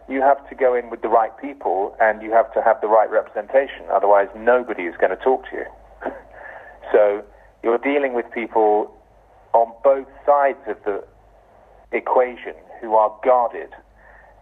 you 0.08 0.20
have 0.20 0.38
to 0.48 0.54
go 0.54 0.74
in 0.74 0.90
with 0.90 1.02
the 1.02 1.08
right 1.08 1.32
people 1.40 1.96
and 2.00 2.22
you 2.22 2.30
have 2.32 2.52
to 2.54 2.62
have 2.62 2.80
the 2.80 2.88
right 2.88 3.10
representation. 3.10 3.86
Otherwise, 3.90 4.28
nobody 4.36 4.84
is 4.84 4.94
going 5.00 5.10
to 5.10 5.22
talk 5.22 5.48
to 5.50 5.56
you. 5.56 5.66
So 6.92 7.24
you're 7.64 7.78
dealing 7.78 8.14
with 8.14 8.26
people 8.32 8.94
on 9.52 9.72
both 9.82 10.06
sides 10.24 10.58
of 10.68 10.76
the 10.84 11.02
equation 11.92 12.54
who 12.80 12.94
are 12.94 13.14
guarded 13.24 13.70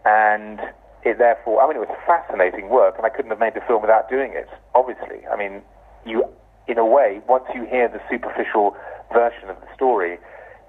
and 0.04 0.60
it 1.04 1.18
therefore, 1.18 1.62
I 1.62 1.66
mean, 1.66 1.76
it 1.76 1.88
was 1.88 1.96
fascinating 2.06 2.68
work, 2.68 2.96
and 2.96 3.06
I 3.06 3.08
couldn't 3.08 3.30
have 3.30 3.40
made 3.40 3.54
the 3.54 3.64
film 3.66 3.80
without 3.80 4.10
doing 4.10 4.32
it. 4.34 4.48
Obviously, 4.74 5.24
I 5.32 5.36
mean, 5.36 5.62
you, 6.04 6.24
in 6.68 6.76
a 6.76 6.84
way, 6.84 7.20
once 7.26 7.44
you 7.54 7.64
hear 7.64 7.88
the 7.88 8.00
superficial 8.10 8.76
version 9.12 9.48
of 9.48 9.56
the 9.60 9.68
story, 9.74 10.18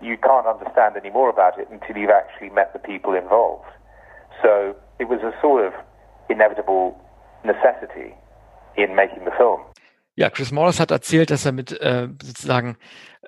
you 0.01 0.17
can't 0.17 0.47
understand 0.47 0.95
any 0.95 1.09
more 1.09 1.29
about 1.29 1.59
it 1.59 1.67
until 1.69 1.97
you've 1.97 2.15
actually 2.15 2.49
met 2.49 2.71
the 2.73 2.79
people 2.79 3.13
involved. 3.13 3.67
So 4.41 4.75
it 4.99 5.09
was 5.09 5.19
a 5.21 5.35
sort 5.41 5.67
of 5.67 5.73
inevitable 6.29 6.97
necessity 7.43 8.15
in 8.77 8.95
making 8.95 9.25
the 9.25 9.31
film. 9.37 9.61
Ja, 10.21 10.29
Chris 10.29 10.51
Morris 10.51 10.79
hat 10.79 10.91
erzählt, 10.91 11.31
dass 11.31 11.45
er 11.45 11.51
mit 11.51 11.71
äh, 11.81 12.07
sozusagen, 12.21 12.77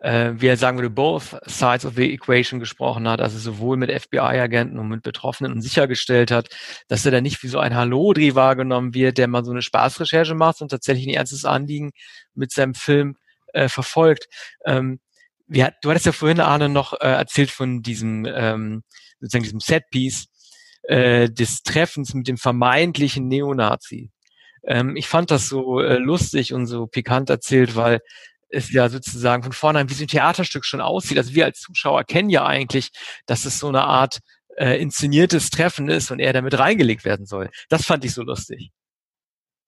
äh, 0.01 0.33
wie 0.35 0.45
er 0.45 0.57
sagen 0.57 0.77
würde, 0.77 0.91
both 0.91 1.35
sides 1.43 1.85
of 1.85 1.95
the 1.95 2.13
equation 2.13 2.59
gesprochen 2.59 3.07
hat, 3.07 3.19
also 3.19 3.39
sowohl 3.39 3.77
mit 3.77 3.89
FBI-Agenten 3.89 4.77
und 4.77 4.89
mit 4.89 5.01
Betroffenen 5.01 5.53
und 5.53 5.63
sichergestellt 5.63 6.29
hat, 6.29 6.49
dass 6.89 7.03
er 7.03 7.11
da 7.11 7.19
nicht 7.19 7.41
wie 7.41 7.47
so 7.47 7.57
ein 7.57 7.73
Hallodri 7.73 8.35
wahrgenommen 8.35 8.93
wird, 8.93 9.17
der 9.17 9.27
mal 9.27 9.43
so 9.43 9.49
eine 9.49 9.63
Spaßrecherche 9.63 10.35
macht 10.35 10.61
und 10.61 10.69
tatsächlich 10.69 11.07
ein 11.07 11.15
ernstes 11.15 11.45
Anliegen 11.45 11.93
mit 12.35 12.51
seinem 12.51 12.75
Film 12.75 13.17
äh, 13.53 13.69
verfolgt. 13.69 14.27
Ähm, 14.63 14.99
wir, 15.47 15.73
du 15.81 15.89
hattest 15.89 16.05
ja 16.05 16.11
vorhin, 16.11 16.41
Arne, 16.41 16.69
noch 16.69 16.93
äh, 16.93 17.07
erzählt 17.07 17.49
von 17.49 17.81
diesem, 17.81 18.27
ähm, 18.27 18.83
sozusagen 19.19 19.45
diesem 19.45 19.61
Setpiece 19.61 20.27
äh, 20.83 21.27
des 21.27 21.63
Treffens 21.63 22.13
mit 22.13 22.27
dem 22.27 22.37
vermeintlichen 22.37 23.27
Neonazi. 23.27 24.12
Ähm, 24.65 24.95
ich 24.95 25.07
fand 25.07 25.31
das 25.31 25.49
so 25.49 25.79
äh, 25.79 25.97
lustig 25.97 26.53
und 26.53 26.65
so 26.67 26.87
pikant 26.87 27.29
erzählt, 27.29 27.75
weil 27.75 27.99
es 28.49 28.71
ja 28.71 28.87
sozusagen 28.87 29.43
von 29.43 29.51
vornherein 29.51 29.89
wie 29.89 29.95
so 29.95 30.03
ein 30.03 30.07
Theaterstück 30.07 30.65
schon 30.65 30.81
aussieht. 30.81 31.17
Also 31.17 31.33
wir 31.33 31.45
als 31.45 31.59
Zuschauer 31.59 32.03
kennen 32.03 32.29
ja 32.29 32.45
eigentlich, 32.45 32.89
dass 33.25 33.45
es 33.45 33.59
so 33.59 33.67
eine 33.67 33.83
Art 33.83 34.19
äh, 34.57 34.79
inszeniertes 34.79 35.49
Treffen 35.49 35.89
ist 35.89 36.11
und 36.11 36.19
er 36.19 36.33
damit 36.33 36.57
reingelegt 36.57 37.05
werden 37.05 37.25
soll. 37.25 37.49
Das 37.69 37.85
fand 37.85 38.05
ich 38.05 38.13
so 38.13 38.21
lustig. 38.21 38.71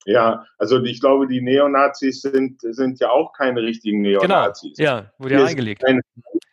Ja, 0.05 0.45
also 0.59 0.81
ich 0.83 1.01
glaube, 1.01 1.27
die 1.27 1.41
Neonazis 1.41 2.21
sind, 2.21 2.61
sind 2.61 2.99
ja 2.99 3.09
auch 3.09 3.33
keine 3.33 3.63
richtigen 3.63 4.03
genau, 4.03 4.19
Neonazis. 4.21 4.77
Genau, 4.77 4.89
ja, 4.89 5.11
wurde 5.17 5.35
ja 5.35 5.45
eingelegt. 5.45 5.83
Eine, 5.83 6.01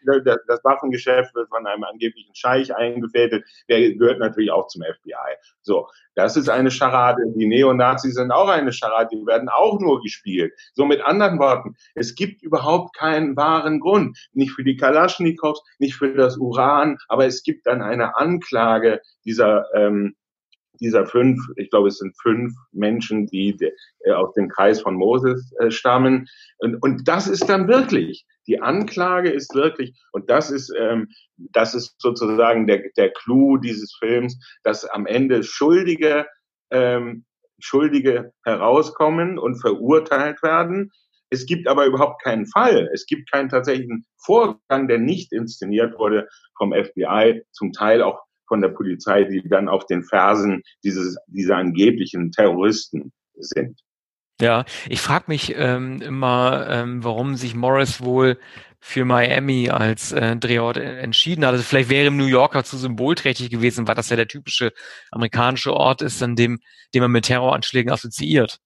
das 0.05 0.65
Waffengeschäft 0.65 1.35
wird 1.35 1.49
von 1.49 1.67
einem 1.67 1.85
angeblichen 1.85 2.35
Scheich 2.35 2.75
eingefädelt, 2.75 3.45
der 3.69 3.95
gehört 3.95 4.19
natürlich 4.19 4.51
auch 4.51 4.67
zum 4.69 4.83
FBI. 4.83 5.37
So, 5.63 5.89
das 6.15 6.37
ist 6.37 6.49
eine 6.49 6.71
Scharade. 6.71 7.23
Die 7.35 7.47
Neonazis 7.47 8.15
sind 8.15 8.31
auch 8.31 8.49
eine 8.49 8.73
Scharade, 8.73 9.11
die 9.13 9.27
werden 9.27 9.49
auch 9.49 9.81
nur 9.81 10.03
gespielt. 10.03 10.53
So 10.75 10.85
mit 10.85 11.03
anderen 11.03 11.39
Worten, 11.39 11.77
es 11.95 12.15
gibt 12.15 12.43
überhaupt 12.43 12.97
keinen 12.97 13.37
wahren 13.37 13.81
Grund. 13.81 14.19
Nicht 14.33 14.53
für 14.53 14.65
die 14.65 14.77
Kalaschnikows, 14.77 15.63
nicht 15.79 15.95
für 15.95 16.15
das 16.15 16.37
Uran, 16.37 16.99
aber 17.09 17.27
es 17.27 17.43
gibt 17.43 17.67
dann 17.67 17.83
eine 17.83 18.17
Anklage 18.17 19.01
dieser 19.25 19.67
ähm, 19.75 20.17
dieser 20.83 21.07
fünf, 21.07 21.41
ich 21.57 21.71
glaube, 21.71 21.89
es 21.89 21.99
sind 21.99 22.15
fünf 22.21 22.53
Menschen, 22.73 23.27
die 23.27 23.57
äh, 24.01 24.13
aus 24.13 24.35
dem 24.35 24.49
Kreis 24.49 24.81
von 24.81 24.95
Moses 24.95 25.53
äh, 25.59 25.71
stammen. 25.71 26.27
Und, 26.59 26.77
und 26.83 27.09
das 27.09 27.29
ist 27.29 27.49
dann 27.49 27.69
wirklich, 27.69 28.27
die 28.47 28.61
Anklage 28.61 29.31
ist 29.31 29.55
wirklich, 29.55 29.99
und 30.13 30.29
das 30.29 30.51
ist, 30.51 30.73
ähm, 30.79 31.09
das 31.37 31.75
ist 31.75 31.95
sozusagen 31.99 32.67
der, 32.67 32.83
der 32.97 33.13
Clou 33.13 33.57
dieses 33.57 33.97
Films, 33.99 34.39
dass 34.65 34.85
am 34.85 35.07
Ende 35.07 35.43
Schuldige, 35.43 36.27
ähm, 36.71 37.25
Schuldige 37.61 38.33
herauskommen 38.45 39.39
und 39.39 39.61
verurteilt 39.61 40.43
werden. 40.43 40.91
Es 41.31 41.47
gibt 41.47 41.69
aber 41.69 41.87
überhaupt 41.87 42.23
keinen 42.23 42.47
Fall. 42.47 42.91
Es 42.93 43.07
gibt 43.07 43.31
keinen 43.31 43.49
tatsächlichen 43.49 44.05
Vorgang, 44.19 44.89
der 44.89 44.99
nicht 44.99 45.33
inszeniert 45.33 45.97
wurde 45.99 46.29
vom 46.59 46.73
FBI, 46.73 47.43
zum 47.53 47.73
Teil 47.73 48.03
auch 48.03 48.21
von 48.47 48.61
der 48.61 48.69
Polizei, 48.69 49.25
die 49.25 49.49
dann 49.49 49.69
auf 49.69 49.87
den 49.87 50.05
Fersen 50.05 50.63
dieses, 50.85 51.17
dieser 51.27 51.57
angeblichen 51.57 52.33
Terroristen 52.33 53.13
sind. 53.35 53.81
Ja, 54.41 54.65
ich 54.89 55.01
frage 55.01 55.27
mich 55.29 55.55
ähm, 55.57 56.03
immer, 56.03 56.67
ähm, 56.69 57.05
warum 57.05 57.37
sich 57.37 57.55
Morris 57.55 58.03
wohl 58.03 58.39
für 58.81 59.05
Miami 59.05 59.71
als 59.71 60.11
äh, 60.11 60.37
Drehort 60.37 60.77
entschieden 60.77 61.45
hat. 61.45 61.53
Also 61.53 61.63
vielleicht 61.63 61.89
wäre 61.89 62.11
New 62.11 62.27
Yorker 62.27 62.65
zu 62.65 62.77
symbolträchtig 62.77 63.49
gewesen, 63.51 63.87
weil 63.87 63.95
das 63.95 64.11
ja 64.11 64.17
der 64.17 64.27
typische 64.27 64.73
amerikanische 65.13 65.73
Ort 65.73 66.03
ist, 66.03 66.21
an 66.21 66.35
dem, 66.35 66.61
den 66.93 67.03
man 67.03 67.13
mit 67.13 67.27
Terroranschlägen 67.27 67.93
assoziiert. 67.93 68.59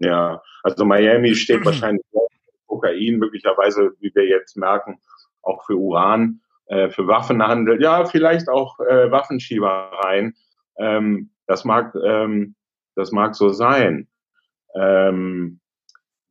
Ja, 0.00 0.42
also 0.64 0.84
Miami 0.84 1.36
steht 1.36 1.64
wahrscheinlich 1.64 2.04
für 2.10 2.20
Kokain, 2.66 3.18
möglicherweise, 3.18 3.92
wie 4.00 4.12
wir 4.12 4.26
jetzt 4.26 4.56
merken, 4.56 5.00
auch 5.42 5.64
für 5.64 5.76
Uran, 5.76 6.40
äh, 6.72 6.88
für 6.88 7.06
Waffenhandel, 7.06 7.82
ja, 7.82 8.06
vielleicht 8.06 8.48
auch 8.48 8.80
äh, 8.80 9.10
Waffenschiebereien. 9.10 10.34
Ähm, 10.78 11.30
das 11.46 11.66
mag, 11.66 11.94
ähm, 11.94 12.54
das 12.94 13.12
mag 13.12 13.34
so 13.34 13.50
sein. 13.50 14.08
Ähm, 14.74 15.60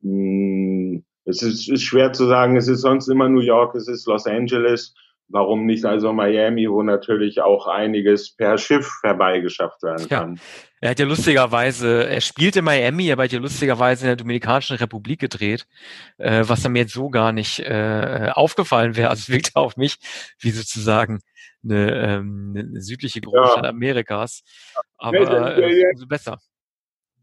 mh, 0.02 0.10
hm, 0.10 1.06
es 1.26 1.44
ist, 1.44 1.70
ist 1.70 1.84
schwer 1.84 2.12
zu 2.14 2.26
sagen, 2.26 2.58
es 2.58 2.68
ist 2.68 2.82
sonst 2.82 3.08
immer 3.08 3.30
New 3.30 3.42
York, 3.42 3.76
es 3.76 3.88
ist 3.88 4.08
Los 4.08 4.26
Angeles. 4.26 4.96
Warum 5.32 5.66
nicht 5.66 5.86
also 5.86 6.14
Miami, 6.14 6.70
wo 6.70 6.84
natürlich 6.84 7.42
auch 7.42 7.68
einiges 7.68 8.36
per 8.36 8.58
Schiff 8.58 8.92
herbeigeschafft 9.04 9.82
werden 9.84 10.10
kann? 10.10 10.36
Ja. 10.36 10.42
Er 10.82 10.90
hat 10.92 11.00
ja 11.00 11.06
lustigerweise, 11.06 12.08
er 12.08 12.22
spielt 12.22 12.56
in 12.56 12.66
Miami, 12.66 13.12
aber 13.12 13.24
hat 13.24 13.32
ja 13.32 13.40
lustigerweise 13.40 14.06
in 14.06 14.08
der 14.10 14.16
Dominikanischen 14.16 14.78
Republik 14.78 15.20
gedreht, 15.20 15.68
äh, 16.18 16.44
was 16.48 16.68
mir 16.68 16.80
jetzt 16.80 16.94
so 16.94 17.10
gar 17.10 17.32
nicht 17.32 17.60
äh, 17.60 18.30
aufgefallen 18.34 18.96
wäre. 18.96 19.10
Also 19.10 19.22
es 19.22 19.30
wirkt 19.30 19.56
auf 19.56 19.78
mich 19.78 19.98
wie 20.40 20.52
sozusagen 20.52 21.20
eine, 21.64 21.92
ähm, 21.96 22.56
eine 22.58 22.82
südliche 22.82 23.22
Großstadt 23.22 23.64
ja. 23.64 23.70
Amerikas. 23.70 24.44
Aber 24.98 25.58
äh, 25.58 25.92
umso 25.92 26.08
besser 26.08 26.40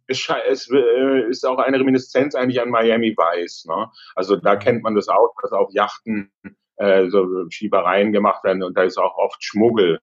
es, 0.08 0.70
äh, 0.70 1.28
ist 1.28 1.46
auch 1.46 1.58
eine 1.58 1.78
Reminiszenz 1.78 2.34
eigentlich 2.34 2.60
an 2.60 2.70
Miami 2.70 3.14
Vice. 3.16 3.66
Ne? 3.66 3.90
Also 4.14 4.36
da 4.36 4.54
mhm. 4.54 4.58
kennt 4.58 4.82
man 4.82 4.94
das 4.94 5.08
auch, 5.08 5.34
dass 5.42 5.52
auf 5.52 5.68
Yachten 5.72 6.32
äh, 6.78 7.08
so 7.08 7.26
Schiebereien 7.50 8.12
gemacht 8.12 8.44
werden 8.44 8.62
und 8.62 8.76
da 8.76 8.82
ist 8.82 8.98
auch 8.98 9.16
oft 9.16 9.42
Schmuggel. 9.42 10.00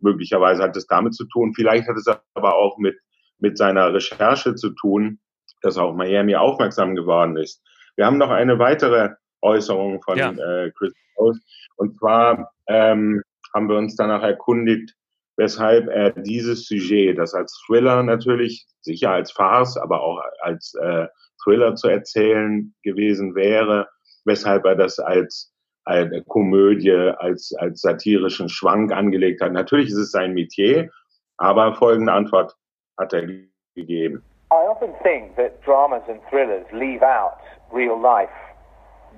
Möglicherweise 0.00 0.62
hat 0.62 0.76
es 0.76 0.86
damit 0.86 1.14
zu 1.14 1.24
tun. 1.26 1.52
Vielleicht 1.54 1.88
hat 1.88 1.96
es 1.96 2.06
aber 2.34 2.54
auch 2.54 2.78
mit, 2.78 2.96
mit 3.38 3.58
seiner 3.58 3.92
Recherche 3.92 4.54
zu 4.54 4.70
tun, 4.70 5.18
dass 5.62 5.76
auch 5.76 5.94
Miami 5.94 6.36
aufmerksam 6.36 6.94
geworden 6.94 7.36
ist. 7.36 7.62
Wir 7.96 8.06
haben 8.06 8.18
noch 8.18 8.30
eine 8.30 8.58
weitere 8.58 9.10
Äußerung 9.40 10.00
von 10.02 10.16
ja. 10.16 10.30
äh, 10.30 10.70
Chris 10.76 10.92
Rose. 11.18 11.40
Und 11.76 11.98
zwar 11.98 12.52
ähm, 12.68 13.22
haben 13.54 13.68
wir 13.68 13.76
uns 13.76 13.96
danach 13.96 14.22
erkundigt, 14.22 14.94
weshalb 15.36 15.88
er 15.88 16.10
dieses 16.10 16.66
Sujet, 16.66 17.18
das 17.18 17.34
als 17.34 17.60
Thriller 17.66 18.02
natürlich, 18.02 18.66
sicher 18.80 19.10
als 19.10 19.32
Farce, 19.32 19.76
aber 19.76 20.02
auch 20.02 20.20
als 20.40 20.74
äh, 20.74 21.06
Thriller 21.42 21.74
zu 21.76 21.88
erzählen 21.88 22.74
gewesen 22.82 23.34
wäre, 23.34 23.88
weshalb 24.24 24.64
er 24.64 24.76
das 24.76 24.98
als 24.98 25.52
eine 25.88 26.22
Komödie, 26.24 26.92
als, 27.18 27.54
als 27.58 27.80
satirischen 27.80 28.48
Schwank 28.48 28.92
angelegt 28.92 29.40
hat. 29.40 29.52
Natürlich 29.52 29.88
ist 29.88 29.96
es 29.96 30.12
sein 30.12 30.34
Metier, 30.34 30.90
aber 31.38 31.74
folgende 31.74 32.12
Antwort 32.12 32.54
hat 32.98 33.12
er 33.12 33.26
gegeben. 33.74 34.22
I 34.50 34.66
often 34.66 34.94
think 35.02 35.36
that 35.36 35.62
dramas 35.62 36.02
and 36.08 36.20
thrillers 36.30 36.64
leave 36.72 37.02
out 37.02 37.38
real 37.70 38.00
life 38.00 38.32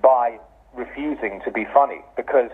by 0.02 0.38
refusing 0.74 1.40
to 1.44 1.50
be 1.50 1.66
funny 1.72 2.02
because 2.16 2.50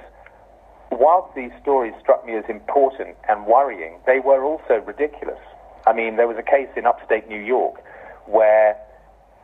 whilst 0.90 1.35
these 1.35 1.52
stories 1.62 1.94
struck 2.00 2.25
me 2.26 2.35
as 2.37 2.44
important 2.49 3.16
and 3.28 3.46
worrying, 3.46 3.99
they 4.06 4.20
were 4.20 4.44
also 4.44 4.82
ridiculous. 4.87 5.40
I 5.87 5.92
mean, 5.92 6.16
there 6.16 6.28
was 6.28 6.37
a 6.38 6.42
case 6.42 6.68
in 6.76 6.87
upstate 6.87 7.28
New 7.28 7.40
York 7.40 7.76
where 8.26 8.76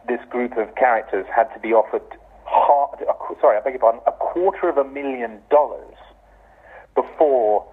this 0.08 0.20
group 0.30 0.56
of 0.56 0.74
characters 0.74 1.26
had 1.34 1.52
to 1.54 1.60
be 1.60 1.72
offered, 1.72 2.02
half, 3.06 3.40
sorry, 3.40 3.56
I 3.56 3.60
beg 3.60 3.74
your 3.74 3.80
pardon, 3.80 4.00
a 4.06 4.12
quarter 4.12 4.68
of 4.68 4.78
a 4.78 4.84
million 4.84 5.40
dollars 5.50 5.94
before 6.94 7.66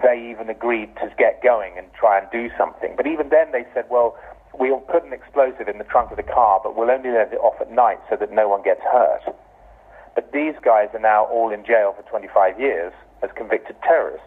they 0.00 0.16
even 0.32 0.48
agreed 0.48 0.94
to 0.96 1.12
get 1.18 1.42
going 1.42 1.76
and 1.76 1.86
try 1.92 2.18
and 2.18 2.26
do 2.30 2.48
something. 2.56 2.94
But 2.96 3.06
even 3.06 3.28
then, 3.28 3.52
they 3.52 3.66
said, 3.74 3.84
well, 3.90 4.16
we'll 4.54 4.80
put 4.80 5.04
an 5.04 5.12
explosive 5.12 5.68
in 5.68 5.78
the 5.78 5.84
trunk 5.84 6.10
of 6.10 6.16
the 6.16 6.22
car, 6.26 6.60
but 6.62 6.76
we'll 6.76 6.90
only 6.90 7.10
let 7.10 7.32
it 7.32 7.40
off 7.40 7.60
at 7.60 7.70
night 7.70 8.00
so 8.08 8.16
that 8.16 8.32
no 8.32 8.48
one 8.48 8.62
gets 8.62 8.80
hurt. 8.90 9.22
But 10.14 10.32
these 10.32 10.54
guys 10.64 10.88
are 10.92 11.00
now 11.00 11.24
all 11.26 11.52
in 11.52 11.64
jail 11.64 11.94
for 11.96 12.02
25 12.08 12.60
years 12.60 12.92
as 13.22 13.30
convicted 13.36 13.76
terrorists. 13.82 14.26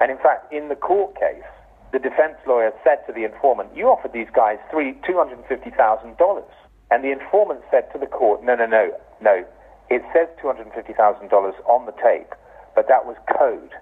And 0.00 0.10
in 0.10 0.18
fact, 0.18 0.52
in 0.52 0.68
the 0.68 0.76
court 0.76 1.14
case, 1.14 1.46
the 1.92 1.98
defense 1.98 2.36
lawyer 2.46 2.72
said 2.84 3.06
to 3.06 3.12
the 3.12 3.24
informant, 3.24 3.70
You 3.74 3.86
offered 3.86 4.12
these 4.12 4.28
guys 4.34 4.58
three, 4.70 4.94
$250,000. 5.08 6.44
And 6.90 7.02
the 7.02 7.10
informant 7.10 7.60
said 7.70 7.90
to 7.92 7.98
the 7.98 8.06
court, 8.06 8.44
No, 8.44 8.54
no, 8.54 8.66
no, 8.66 8.92
no. 9.20 9.44
It 9.88 10.02
says 10.12 10.28
$250,000 10.42 11.30
on 11.66 11.86
the 11.86 11.92
tape, 11.92 12.34
but 12.74 12.88
that 12.88 13.06
was 13.06 13.16
code. 13.38 13.72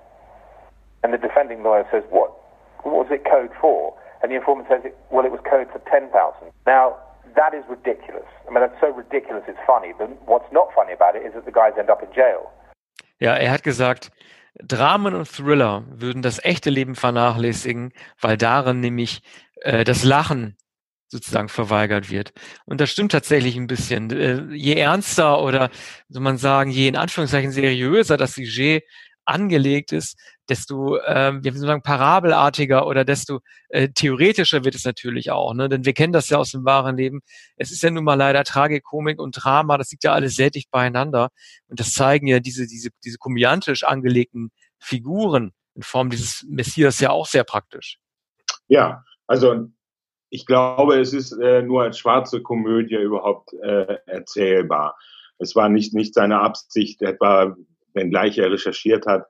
And 1.02 1.12
the 1.12 1.18
defending 1.18 1.62
lawyer 1.62 1.86
says, 1.90 2.04
What? 2.10 2.32
What 2.82 2.94
was 2.94 3.08
it 3.10 3.24
code 3.24 3.50
for? 3.60 3.96
And 4.22 4.30
the 4.30 4.36
informant 4.36 4.68
says, 4.68 4.92
Well, 5.10 5.24
it 5.24 5.32
was 5.32 5.40
code 5.48 5.68
for 5.72 5.80
10000 5.90 6.52
Now, 6.66 6.96
that 7.36 7.54
is 7.54 7.64
ridiculous. 7.68 8.28
I 8.46 8.52
mean, 8.52 8.60
that's 8.60 8.78
so 8.80 8.90
ridiculous 8.90 9.44
it's 9.48 9.58
funny. 9.66 9.92
But 9.96 10.10
what's 10.26 10.50
not 10.52 10.68
funny 10.74 10.92
about 10.92 11.16
it 11.16 11.24
is 11.26 11.32
that 11.34 11.44
the 11.44 11.52
guys 11.52 11.72
end 11.78 11.90
up 11.90 12.02
in 12.02 12.12
jail. 12.12 12.50
Ja, 13.18 13.34
er 13.36 13.50
hat 13.50 13.62
gesagt, 13.62 14.10
Dramen 14.62 15.14
und 15.14 15.26
Thriller 15.26 15.84
würden 15.88 16.22
das 16.22 16.44
echte 16.44 16.70
Leben 16.70 16.94
vernachlässigen, 16.94 17.92
weil 18.20 18.36
darin 18.36 18.80
nämlich 18.80 19.22
äh, 19.62 19.84
das 19.84 20.04
Lachen 20.04 20.56
sozusagen 21.14 21.48
verweigert 21.48 22.10
wird. 22.10 22.32
Und 22.64 22.80
das 22.80 22.90
stimmt 22.90 23.12
tatsächlich 23.12 23.56
ein 23.56 23.68
bisschen. 23.68 24.10
Äh, 24.10 24.52
je 24.52 24.74
ernster 24.74 25.40
oder, 25.40 25.70
soll 26.08 26.22
man 26.22 26.38
sagen, 26.38 26.70
je 26.70 26.88
in 26.88 26.96
Anführungszeichen 26.96 27.52
seriöser 27.52 28.16
das 28.16 28.34
Sujet 28.34 28.82
angelegt 29.24 29.92
ist, 29.92 30.18
desto, 30.48 30.98
ähm, 31.06 31.40
sagen, 31.42 31.82
parabelartiger 31.82 32.86
oder 32.86 33.04
desto 33.04 33.40
äh, 33.68 33.88
theoretischer 33.88 34.64
wird 34.64 34.74
es 34.74 34.84
natürlich 34.84 35.30
auch. 35.30 35.54
Ne? 35.54 35.68
Denn 35.68 35.84
wir 35.84 35.94
kennen 35.94 36.12
das 36.12 36.28
ja 36.28 36.38
aus 36.38 36.50
dem 36.50 36.64
wahren 36.64 36.96
Leben. 36.96 37.20
Es 37.56 37.70
ist 37.70 37.82
ja 37.82 37.90
nun 37.90 38.04
mal 38.04 38.14
leider 38.14 38.44
Tragikomik 38.44 39.20
und 39.20 39.32
Drama, 39.32 39.78
das 39.78 39.90
liegt 39.92 40.04
ja 40.04 40.12
alles 40.12 40.34
sehr 40.34 40.50
dicht 40.50 40.70
beieinander. 40.70 41.30
Und 41.68 41.80
das 41.80 41.92
zeigen 41.92 42.26
ja 42.26 42.40
diese, 42.40 42.66
diese, 42.66 42.90
diese 43.04 43.18
komödiantisch 43.18 43.84
angelegten 43.84 44.50
Figuren 44.78 45.52
in 45.74 45.82
Form 45.82 46.10
dieses 46.10 46.44
Messias 46.48 47.00
ja 47.00 47.10
auch 47.10 47.26
sehr 47.26 47.44
praktisch. 47.44 47.98
Ja, 48.68 49.04
also 49.26 49.68
ich 50.34 50.46
glaube, 50.46 50.98
es 50.98 51.12
ist 51.12 51.30
äh, 51.30 51.62
nur 51.62 51.84
als 51.84 51.96
schwarze 51.96 52.42
Komödie 52.42 52.96
überhaupt 52.96 53.52
äh, 53.62 53.98
erzählbar. 54.06 54.96
Es 55.38 55.54
war 55.54 55.68
nicht, 55.68 55.94
nicht 55.94 56.12
seine 56.12 56.40
Absicht, 56.40 57.02
etwa, 57.02 57.54
wenngleich 57.92 58.36
er 58.38 58.50
recherchiert 58.50 59.06
hat, 59.06 59.26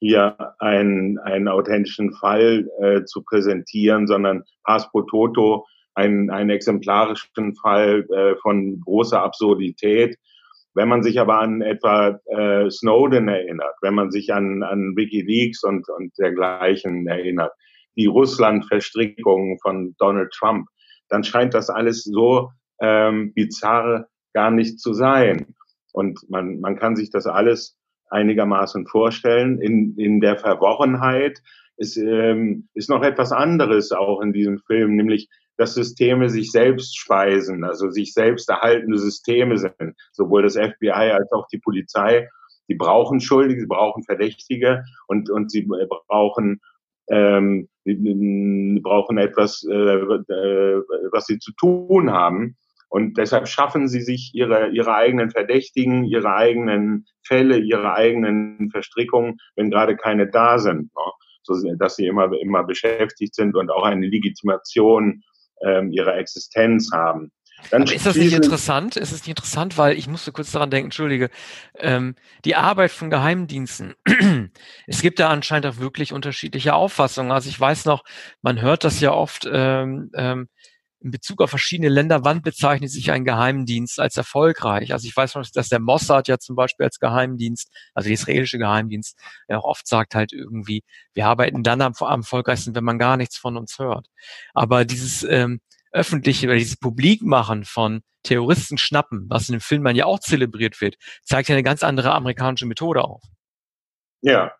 hier 0.00 0.36
einen, 0.58 1.20
einen 1.20 1.46
authentischen 1.46 2.12
Fall 2.14 2.68
äh, 2.80 3.04
zu 3.04 3.22
präsentieren, 3.22 4.08
sondern 4.08 4.42
Pass 4.64 4.90
pro 4.90 5.02
Toto, 5.02 5.66
einen, 5.94 6.30
einen 6.30 6.50
exemplarischen 6.50 7.54
Fall 7.54 8.04
äh, 8.12 8.34
von 8.42 8.80
großer 8.80 9.22
Absurdität. 9.22 10.16
Wenn 10.74 10.88
man 10.88 11.04
sich 11.04 11.20
aber 11.20 11.38
an 11.38 11.62
etwa 11.62 12.18
äh, 12.26 12.68
Snowden 12.68 13.28
erinnert, 13.28 13.76
wenn 13.82 13.94
man 13.94 14.10
sich 14.10 14.34
an, 14.34 14.64
an 14.64 14.96
WikiLeaks 14.96 15.62
und, 15.62 15.88
und 15.90 16.12
dergleichen 16.18 17.06
erinnert, 17.06 17.52
die 17.96 18.06
Russland-Verstrickungen 18.06 19.58
von 19.60 19.94
Donald 19.98 20.32
Trump, 20.32 20.68
dann 21.08 21.24
scheint 21.24 21.54
das 21.54 21.70
alles 21.70 22.04
so 22.04 22.50
ähm, 22.80 23.32
bizarr 23.34 24.06
gar 24.32 24.50
nicht 24.50 24.80
zu 24.80 24.94
sein. 24.94 25.54
Und 25.92 26.20
man, 26.28 26.60
man 26.60 26.76
kann 26.76 26.96
sich 26.96 27.10
das 27.10 27.26
alles 27.26 27.76
einigermaßen 28.10 28.86
vorstellen. 28.86 29.60
In, 29.60 29.96
in 29.96 30.20
der 30.20 30.38
Verworrenheit 30.38 31.40
ist, 31.76 31.96
ähm, 31.96 32.68
ist 32.74 32.90
noch 32.90 33.02
etwas 33.02 33.32
anderes 33.32 33.92
auch 33.92 34.20
in 34.20 34.32
diesem 34.32 34.58
Film, 34.60 34.96
nämlich 34.96 35.28
dass 35.56 35.74
Systeme 35.74 36.30
sich 36.30 36.52
selbst 36.52 36.98
speisen, 36.98 37.64
also 37.64 37.90
sich 37.90 38.14
selbst 38.14 38.48
erhaltende 38.48 38.96
Systeme 38.96 39.58
sind. 39.58 39.94
Sowohl 40.10 40.42
das 40.42 40.56
FBI 40.56 40.90
als 40.90 41.30
auch 41.32 41.46
die 41.48 41.58
Polizei. 41.58 42.28
Die 42.68 42.74
brauchen 42.76 43.20
Schuldige, 43.20 43.60
sie 43.60 43.66
brauchen 43.66 44.02
Verdächtige 44.04 44.84
und, 45.06 45.28
und 45.28 45.50
sie 45.50 45.68
brauchen, 46.08 46.62
ähm, 47.10 47.68
brauchen 48.82 49.18
etwas, 49.18 49.64
äh, 49.68 49.74
äh, 49.74 50.82
was 51.12 51.26
sie 51.26 51.38
zu 51.38 51.52
tun 51.58 52.10
haben. 52.10 52.56
Und 52.88 53.18
deshalb 53.18 53.46
schaffen 53.46 53.86
sie 53.86 54.00
sich 54.00 54.32
ihre, 54.34 54.70
ihre 54.70 54.94
eigenen 54.94 55.30
Verdächtigen, 55.30 56.04
ihre 56.04 56.34
eigenen 56.34 57.06
Fälle, 57.24 57.58
ihre 57.58 57.94
eigenen 57.94 58.70
Verstrickungen, 58.70 59.38
wenn 59.54 59.70
gerade 59.70 59.96
keine 59.96 60.28
da 60.28 60.58
sind, 60.58 60.92
ne? 60.96 61.12
so 61.42 61.54
dass 61.78 61.96
sie 61.96 62.06
immer, 62.06 62.30
immer 62.40 62.64
beschäftigt 62.64 63.34
sind 63.34 63.56
und 63.56 63.70
auch 63.70 63.84
eine 63.84 64.06
Legitimation 64.06 65.22
ähm, 65.62 65.92
ihrer 65.92 66.16
Existenz 66.16 66.90
haben. 66.92 67.30
Dann 67.70 67.82
ist 67.82 68.06
das 68.06 68.16
nicht 68.16 68.32
interessant? 68.32 68.96
Ist 68.96 69.12
es 69.12 69.20
nicht 69.20 69.28
interessant, 69.28 69.78
weil 69.78 69.96
ich 69.96 70.08
musste 70.08 70.32
kurz 70.32 70.50
daran 70.52 70.70
denken, 70.70 70.86
entschuldige, 70.86 71.30
ähm, 71.78 72.14
die 72.44 72.56
Arbeit 72.56 72.90
von 72.90 73.10
Geheimdiensten. 73.10 73.94
es 74.86 75.02
gibt 75.02 75.18
da 75.18 75.28
anscheinend 75.28 75.66
auch 75.66 75.78
wirklich 75.78 76.12
unterschiedliche 76.12 76.74
Auffassungen. 76.74 77.32
Also 77.32 77.48
ich 77.48 77.58
weiß 77.60 77.84
noch, 77.84 78.04
man 78.42 78.60
hört 78.60 78.84
das 78.84 79.00
ja 79.00 79.12
oft 79.12 79.48
ähm, 79.50 80.10
ähm, 80.14 80.48
in 81.00 81.10
Bezug 81.10 81.40
auf 81.40 81.50
verschiedene 81.50 81.88
Länder, 81.88 82.24
wann 82.24 82.42
bezeichnet 82.42 82.90
sich 82.90 83.10
ein 83.10 83.24
Geheimdienst 83.24 83.98
als 83.98 84.16
erfolgreich? 84.16 84.92
Also 84.92 85.08
ich 85.08 85.16
weiß 85.16 85.34
noch, 85.34 85.46
dass 85.50 85.68
der 85.68 85.80
Mossad 85.80 86.28
ja 86.28 86.38
zum 86.38 86.56
Beispiel 86.56 86.84
als 86.84 86.98
Geheimdienst, 86.98 87.70
also 87.94 88.08
der 88.08 88.14
israelische 88.14 88.58
Geheimdienst, 88.58 89.18
ja 89.48 89.58
auch 89.58 89.64
oft 89.64 89.86
sagt 89.86 90.14
halt 90.14 90.32
irgendwie, 90.32 90.82
wir 91.14 91.26
arbeiten 91.26 91.62
dann 91.62 91.80
am, 91.80 91.94
am 91.98 92.20
erfolgreichsten, 92.20 92.74
wenn 92.74 92.84
man 92.84 92.98
gar 92.98 93.16
nichts 93.16 93.38
von 93.38 93.56
uns 93.56 93.78
hört. 93.78 94.08
Aber 94.52 94.84
dieses 94.84 95.22
ähm, 95.22 95.60
öffentliche 95.92 96.46
oder 96.46 96.56
dieses 96.56 96.76
Publikmachen 96.76 97.64
von 97.64 98.02
Terroristen 98.22 98.78
schnappen, 98.78 99.26
was 99.28 99.48
in 99.48 99.54
dem 99.54 99.60
Film 99.60 99.86
ja 99.86 100.04
auch 100.04 100.20
zelebriert 100.20 100.80
wird, 100.80 100.96
zeigt 101.22 101.48
ja 101.48 101.54
eine 101.54 101.62
ganz 101.62 101.82
andere 101.82 102.12
amerikanische 102.12 102.66
Methode 102.66 103.02
auf. 103.02 103.22
Ja, 104.22 104.52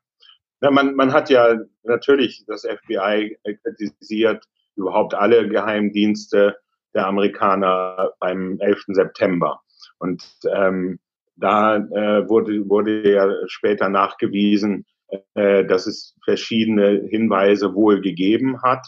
ja 0.60 0.70
man, 0.70 0.94
man 0.94 1.12
hat 1.12 1.30
ja 1.30 1.56
natürlich 1.82 2.44
das 2.46 2.66
FBI 2.66 3.38
kritisiert, 3.62 4.44
überhaupt 4.76 5.14
alle 5.14 5.48
Geheimdienste 5.48 6.56
der 6.94 7.06
Amerikaner 7.06 8.12
beim 8.18 8.58
11. 8.60 8.84
September. 8.88 9.60
Und 9.98 10.24
ähm, 10.52 10.98
da 11.36 11.76
äh, 11.76 12.28
wurde, 12.28 12.68
wurde 12.68 13.12
ja 13.12 13.30
später 13.46 13.88
nachgewiesen, 13.88 14.86
äh, 15.34 15.64
dass 15.64 15.86
es 15.86 16.16
verschiedene 16.24 17.06
Hinweise 17.08 17.74
wohl 17.74 18.00
gegeben 18.00 18.62
hat 18.62 18.86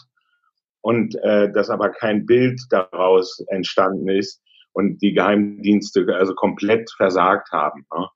und 0.83 1.15
äh, 1.23 1.51
dass 1.51 1.69
aber 1.69 1.89
kein 1.89 2.25
Bild 2.25 2.61
daraus 2.69 3.43
entstanden 3.49 4.07
ist 4.09 4.41
und 4.73 5.01
die 5.01 5.13
Geheimdienste 5.13 6.05
also 6.15 6.35
komplett 6.35 6.91
versagt 6.95 7.51
haben. 7.51 7.85
Ne? 7.91 8.07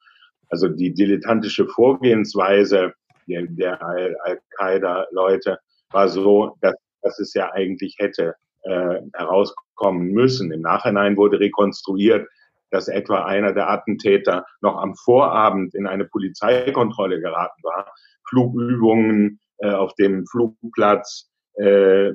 Also 0.49 0.67
die 0.67 0.93
dilettantische 0.93 1.67
Vorgehensweise 1.67 2.93
der, 3.27 3.47
der 3.47 3.82
Al-Qaida-Leute 3.82 5.58
war 5.91 6.08
so, 6.08 6.56
dass 6.62 6.75
dass 7.01 7.19
es 7.19 7.34
ja 7.34 7.51
eigentlich 7.53 7.95
hätte 7.99 8.36
äh, 8.63 8.99
herauskommen 9.13 10.12
müssen. 10.12 10.51
Im 10.51 10.62
Nachhinein 10.62 11.17
wurde 11.17 11.39
rekonstruiert, 11.39 12.27
dass 12.69 12.89
etwa 12.89 13.23
einer 13.23 13.53
der 13.53 13.69
Attentäter 13.69 14.45
noch 14.62 14.75
am 14.75 14.95
Vorabend 14.95 15.73
in 15.73 15.88
eine 15.88 16.06
Polizeikontrolle 16.06 17.21
geraten 17.21 17.63
war, 17.63 17.93
Flugübungen 18.27 19.39
äh, 19.60 19.71
auf 19.71 19.93
dem 19.95 20.25
Flugplatz 20.27 21.30
äh, 21.56 22.12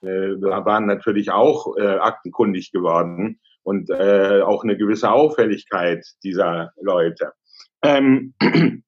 waren 0.00 0.86
natürlich 0.86 1.30
auch 1.30 1.76
äh, 1.76 1.86
aktenkundig 1.86 2.72
geworden 2.72 3.40
und 3.62 3.90
äh, 3.90 4.40
auch 4.42 4.64
eine 4.64 4.76
gewisse 4.76 5.10
Auffälligkeit 5.10 6.04
dieser 6.22 6.72
Leute. 6.80 7.32
Ähm, 7.82 8.34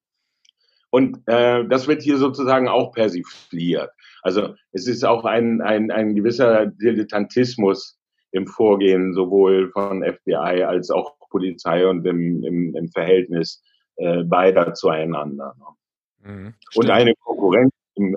und 0.89 1.17
äh, 1.27 1.65
das 1.67 1.87
wird 1.87 2.01
hier 2.01 2.17
sozusagen 2.17 2.67
auch 2.67 2.91
persifliert. 2.91 3.91
Also 4.23 4.55
es 4.71 4.87
ist 4.87 5.03
auch 5.03 5.25
ein, 5.25 5.61
ein, 5.61 5.91
ein 5.91 6.15
gewisser 6.15 6.67
Dilettantismus 6.67 7.99
im 8.31 8.47
Vorgehen 8.47 9.13
sowohl 9.13 9.71
von 9.71 10.03
FBI 10.03 10.63
als 10.63 10.89
auch 10.89 11.15
Polizei 11.31 11.87
und 11.87 12.05
im, 12.05 12.43
im, 12.43 12.75
im 12.75 12.87
Verhältnis 12.89 13.63
äh, 13.95 14.23
beider 14.23 14.73
zueinander. 14.73 15.55
Mhm, 16.19 16.53
und 16.75 16.89
eine 16.91 17.15
Konkurrenz, 17.15 17.73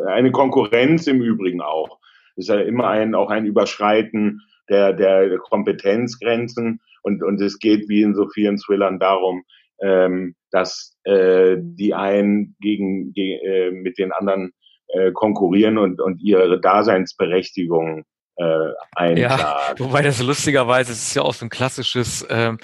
eine 0.06 0.30
Konkurrenz 0.32 1.06
im 1.06 1.22
Übrigen 1.22 1.62
auch. 1.62 1.98
Ist 2.36 2.48
ja 2.48 2.60
immer 2.60 2.88
ein, 2.88 3.14
auch 3.14 3.30
ein 3.30 3.46
Überschreiten 3.46 4.40
der, 4.68 4.92
der 4.92 5.38
Kompetenzgrenzen 5.38 6.80
und, 7.02 7.22
und 7.22 7.40
es 7.40 7.58
geht 7.58 7.88
wie 7.88 8.02
in 8.02 8.14
so 8.14 8.28
vielen 8.28 8.56
Thrillern 8.56 8.98
darum, 8.98 9.44
ähm, 9.80 10.34
dass 10.50 10.96
äh, 11.04 11.56
die 11.60 11.94
einen 11.94 12.56
gegen, 12.60 13.12
gegen 13.12 13.44
äh, 13.44 13.70
mit 13.70 13.98
den 13.98 14.12
anderen 14.12 14.52
äh, 14.88 15.12
konkurrieren 15.12 15.78
und, 15.78 16.00
und 16.00 16.20
ihre 16.20 16.60
Daseinsberechtigung 16.60 18.04
äh, 18.36 18.68
einklagen. 18.94 19.16
Ja, 19.18 19.74
wobei 19.78 20.02
das 20.02 20.22
lustigerweise, 20.22 20.92
es 20.92 21.08
ist 21.08 21.14
ja 21.14 21.22
auch 21.22 21.34
so 21.34 21.46
ein 21.46 21.50
klassisches, 21.50 22.26
ähm, 22.30 22.58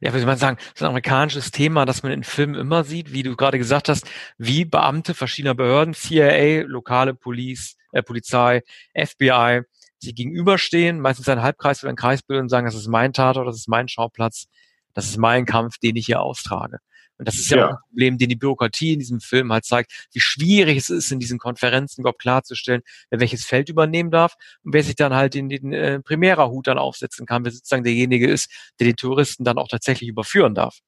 ja, 0.00 0.12
wie 0.12 0.18
soll 0.18 0.26
man 0.26 0.36
sagen, 0.36 0.58
so 0.74 0.84
ein 0.84 0.88
amerikanisches 0.88 1.50
Thema, 1.50 1.84
das 1.86 2.02
man 2.02 2.12
in 2.12 2.24
Filmen 2.24 2.54
immer 2.54 2.84
sieht, 2.84 3.12
wie 3.12 3.22
du 3.22 3.34
gerade 3.34 3.58
gesagt 3.58 3.88
hast, 3.88 4.06
wie 4.36 4.64
Beamte 4.64 5.14
verschiedener 5.14 5.54
Behörden, 5.54 5.94
CIA, 5.94 6.64
lokale 6.66 7.14
Police, 7.14 7.76
äh, 7.96 8.02
Polizei, 8.02 8.62
FBI, 8.94 9.62
sie 9.98 10.14
gegenüberstehen, 10.14 11.00
meistens 11.00 11.28
ein 11.28 11.42
Halbkreis 11.42 11.82
oder 11.82 11.92
ein 11.92 11.96
Kreis 11.96 12.22
bilden 12.22 12.44
und 12.44 12.48
sagen, 12.48 12.66
das 12.66 12.74
ist 12.74 12.88
mein 12.88 13.12
Tatort, 13.12 13.48
das 13.48 13.56
ist 13.56 13.68
mein 13.68 13.88
Schauplatz, 13.88 14.46
das 14.94 15.06
ist 15.06 15.16
mein 15.16 15.46
Kampf, 15.46 15.78
den 15.78 15.96
ich 15.96 16.06
hier 16.06 16.20
austrage. 16.20 16.78
Und 17.18 17.26
das 17.26 17.36
ist 17.36 17.50
ja, 17.50 17.58
ja, 17.58 17.66
auch 17.66 17.70
ein 17.70 17.78
Problem, 17.88 18.18
den 18.18 18.28
die 18.28 18.36
Bürokratie 18.36 18.92
in 18.92 18.98
diesem 18.98 19.20
Film 19.20 19.52
halt 19.52 19.64
zeigt, 19.64 20.08
wie 20.12 20.20
schwierig 20.20 20.76
es 20.76 20.90
ist, 20.90 21.10
in 21.10 21.18
diesen 21.18 21.38
Konferenzen 21.38 22.02
überhaupt 22.02 22.20
klarzustellen, 22.20 22.82
wer 23.10 23.20
welches 23.20 23.44
Feld 23.44 23.70
übernehmen 23.70 24.10
darf 24.10 24.34
und 24.64 24.74
wer 24.74 24.82
sich 24.82 24.96
dann 24.96 25.14
halt 25.14 25.34
in 25.34 25.48
den 25.48 25.72
äh, 25.72 26.00
Primärerhut 26.00 26.66
dann 26.66 26.78
aufsetzen 26.78 27.24
kann, 27.24 27.44
wer 27.44 27.52
sozusagen 27.52 27.84
derjenige 27.84 28.28
ist, 28.30 28.50
der 28.78 28.88
die 28.88 28.94
Touristen 28.94 29.44
dann 29.44 29.56
auch 29.58 29.68
tatsächlich 29.68 30.10
überführen 30.10 30.54
darf. 30.54 30.80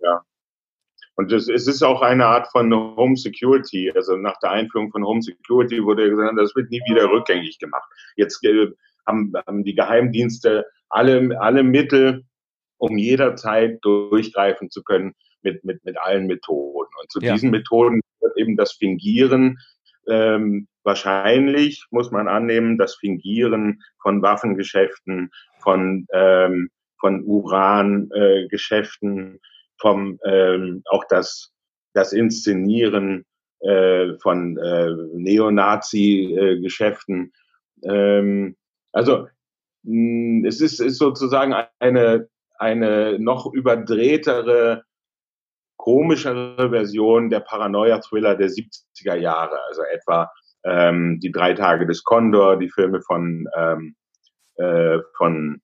Ja. 0.00 0.22
Und 1.16 1.32
es, 1.32 1.48
es 1.48 1.68
ist 1.68 1.82
auch 1.82 2.02
eine 2.02 2.26
Art 2.26 2.48
von 2.50 2.72
Home 2.74 3.16
Security. 3.16 3.92
Also 3.94 4.16
nach 4.16 4.38
der 4.40 4.50
Einführung 4.50 4.90
von 4.90 5.04
Home 5.04 5.22
Security 5.22 5.84
wurde 5.84 6.10
gesagt, 6.10 6.36
das 6.36 6.54
wird 6.56 6.70
nie 6.70 6.80
wieder 6.88 7.08
rückgängig 7.08 7.58
gemacht. 7.58 7.88
Jetzt 8.16 8.44
äh, 8.44 8.68
haben, 9.06 9.32
haben 9.46 9.64
die 9.64 9.74
Geheimdienste 9.74 10.66
alle, 10.88 11.40
alle 11.40 11.62
Mittel, 11.62 12.24
um 12.78 12.98
jederzeit 12.98 13.78
durchgreifen 13.82 14.70
zu 14.70 14.82
können 14.82 15.14
mit, 15.42 15.64
mit, 15.64 15.84
mit 15.84 15.96
allen 15.98 16.26
Methoden. 16.26 16.90
Und 17.00 17.10
zu 17.10 17.20
ja. 17.20 17.32
diesen 17.32 17.50
Methoden 17.50 18.00
wird 18.20 18.36
eben 18.36 18.56
das 18.56 18.72
Fingieren 18.72 19.58
ähm, 20.08 20.68
wahrscheinlich, 20.82 21.86
muss 21.90 22.10
man 22.10 22.28
annehmen, 22.28 22.78
das 22.78 22.96
Fingieren 22.96 23.82
von 24.02 24.22
Waffengeschäften, 24.22 25.30
von, 25.62 26.06
ähm, 26.12 26.70
von 26.98 27.22
Urangeschäften, 27.24 29.36
äh, 29.36 29.38
vom 29.80 30.18
ähm, 30.24 30.82
auch 30.86 31.04
das, 31.08 31.52
das 31.92 32.12
Inszenieren 32.12 33.24
äh, 33.60 34.14
von 34.20 34.58
äh, 34.58 34.90
Neonazi-Geschäften. 35.14 37.32
Ähm, 37.82 38.56
also 38.92 39.28
mh, 39.82 40.48
es 40.48 40.60
ist, 40.60 40.80
ist 40.80 40.98
sozusagen 40.98 41.54
eine, 41.78 42.28
eine 42.58 43.18
noch 43.18 43.52
überdrehtere 43.52 44.84
komischere 45.76 46.70
Version 46.70 47.30
der 47.30 47.40
Paranoia-Thriller 47.40 48.36
der 48.36 48.48
70er 48.48 49.16
Jahre, 49.16 49.60
also 49.68 49.82
etwa 49.82 50.30
ähm, 50.64 51.20
die 51.20 51.30
drei 51.30 51.52
Tage 51.52 51.86
des 51.86 52.04
Condor, 52.04 52.58
die 52.58 52.70
Filme 52.70 53.02
von 53.02 53.46
ähm, 53.56 53.94
äh, 54.56 54.98
von 55.16 55.60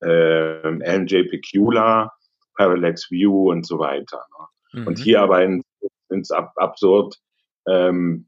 äh, 0.00 0.08
Alan 0.08 1.06
J. 1.06 1.28
Pecula, 1.28 2.12
Parallax 2.54 3.10
View 3.10 3.50
und 3.50 3.66
so 3.66 3.78
weiter. 3.78 4.24
Ne? 4.72 4.80
Mhm. 4.80 4.86
Und 4.86 4.98
hier 4.98 5.20
aber 5.20 5.42
in, 5.42 5.62
ins 6.10 6.30
Ab 6.30 6.52
Absurd, 6.56 7.18
ähm, 7.66 8.26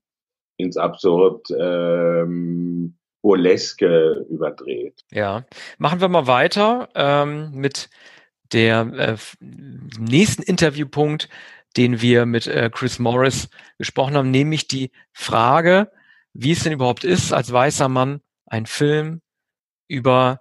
ins 0.56 0.76
Absurd 0.76 1.48
ähm, 1.58 2.96
Burleske 3.22 4.24
überdreht. 4.30 5.02
Ja, 5.10 5.44
machen 5.78 6.00
wir 6.00 6.08
mal 6.08 6.26
weiter 6.26 6.88
ähm, 6.94 7.50
mit 7.52 7.90
der 8.52 8.80
äh, 8.80 9.16
nächsten 9.98 10.42
Interviewpunkt, 10.42 11.28
den 11.76 12.00
wir 12.00 12.24
mit 12.26 12.46
äh, 12.46 12.70
Chris 12.72 12.98
Morris 12.98 13.48
gesprochen 13.78 14.16
haben, 14.16 14.30
nämlich 14.30 14.68
die 14.68 14.92
Frage, 15.12 15.90
wie 16.32 16.52
es 16.52 16.62
denn 16.62 16.72
überhaupt 16.72 17.04
ist, 17.04 17.32
als 17.32 17.52
weißer 17.52 17.88
Mann 17.88 18.20
einen 18.46 18.66
Film 18.66 19.20
über 19.88 20.40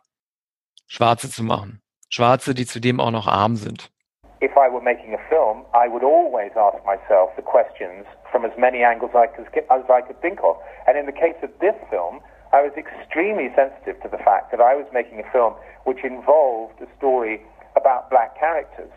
Schwarze 0.87 1.29
zu 1.29 1.43
machen. 1.43 1.81
Schwarze, 2.15 2.53
die 2.53 2.65
zudem 2.65 3.01
auch 3.01 3.11
noch 3.11 3.27
arm 3.27 3.57
sind. 3.57 3.91
If 4.39 4.51
I 4.55 4.71
were 4.71 4.81
making 4.81 5.13
a 5.13 5.19
film, 5.27 5.65
I 5.73 5.89
would 5.89 6.03
always 6.03 6.51
ask 6.55 6.79
myself 6.85 7.35
the 7.35 7.41
questions 7.41 8.05
from 8.31 8.45
as 8.45 8.55
many 8.57 8.85
angles 8.85 9.11
I 9.13 9.27
could, 9.27 9.47
as 9.69 9.83
I 9.89 10.01
could 10.01 10.21
think 10.21 10.39
of. 10.41 10.55
And 10.87 10.97
in 10.97 11.07
the 11.07 11.11
case 11.11 11.35
of 11.43 11.49
this 11.59 11.75
film, 11.89 12.21
I 12.53 12.61
was 12.61 12.71
extremely 12.77 13.51
sensitive 13.53 14.01
to 14.03 14.07
the 14.07 14.21
fact 14.23 14.51
that 14.51 14.61
I 14.61 14.75
was 14.75 14.87
making 14.93 15.19
a 15.19 15.27
film 15.31 15.55
which 15.83 16.05
involved 16.05 16.79
a 16.79 16.87
story 16.97 17.43
about 17.75 18.09
black 18.09 18.39
characters. 18.39 18.91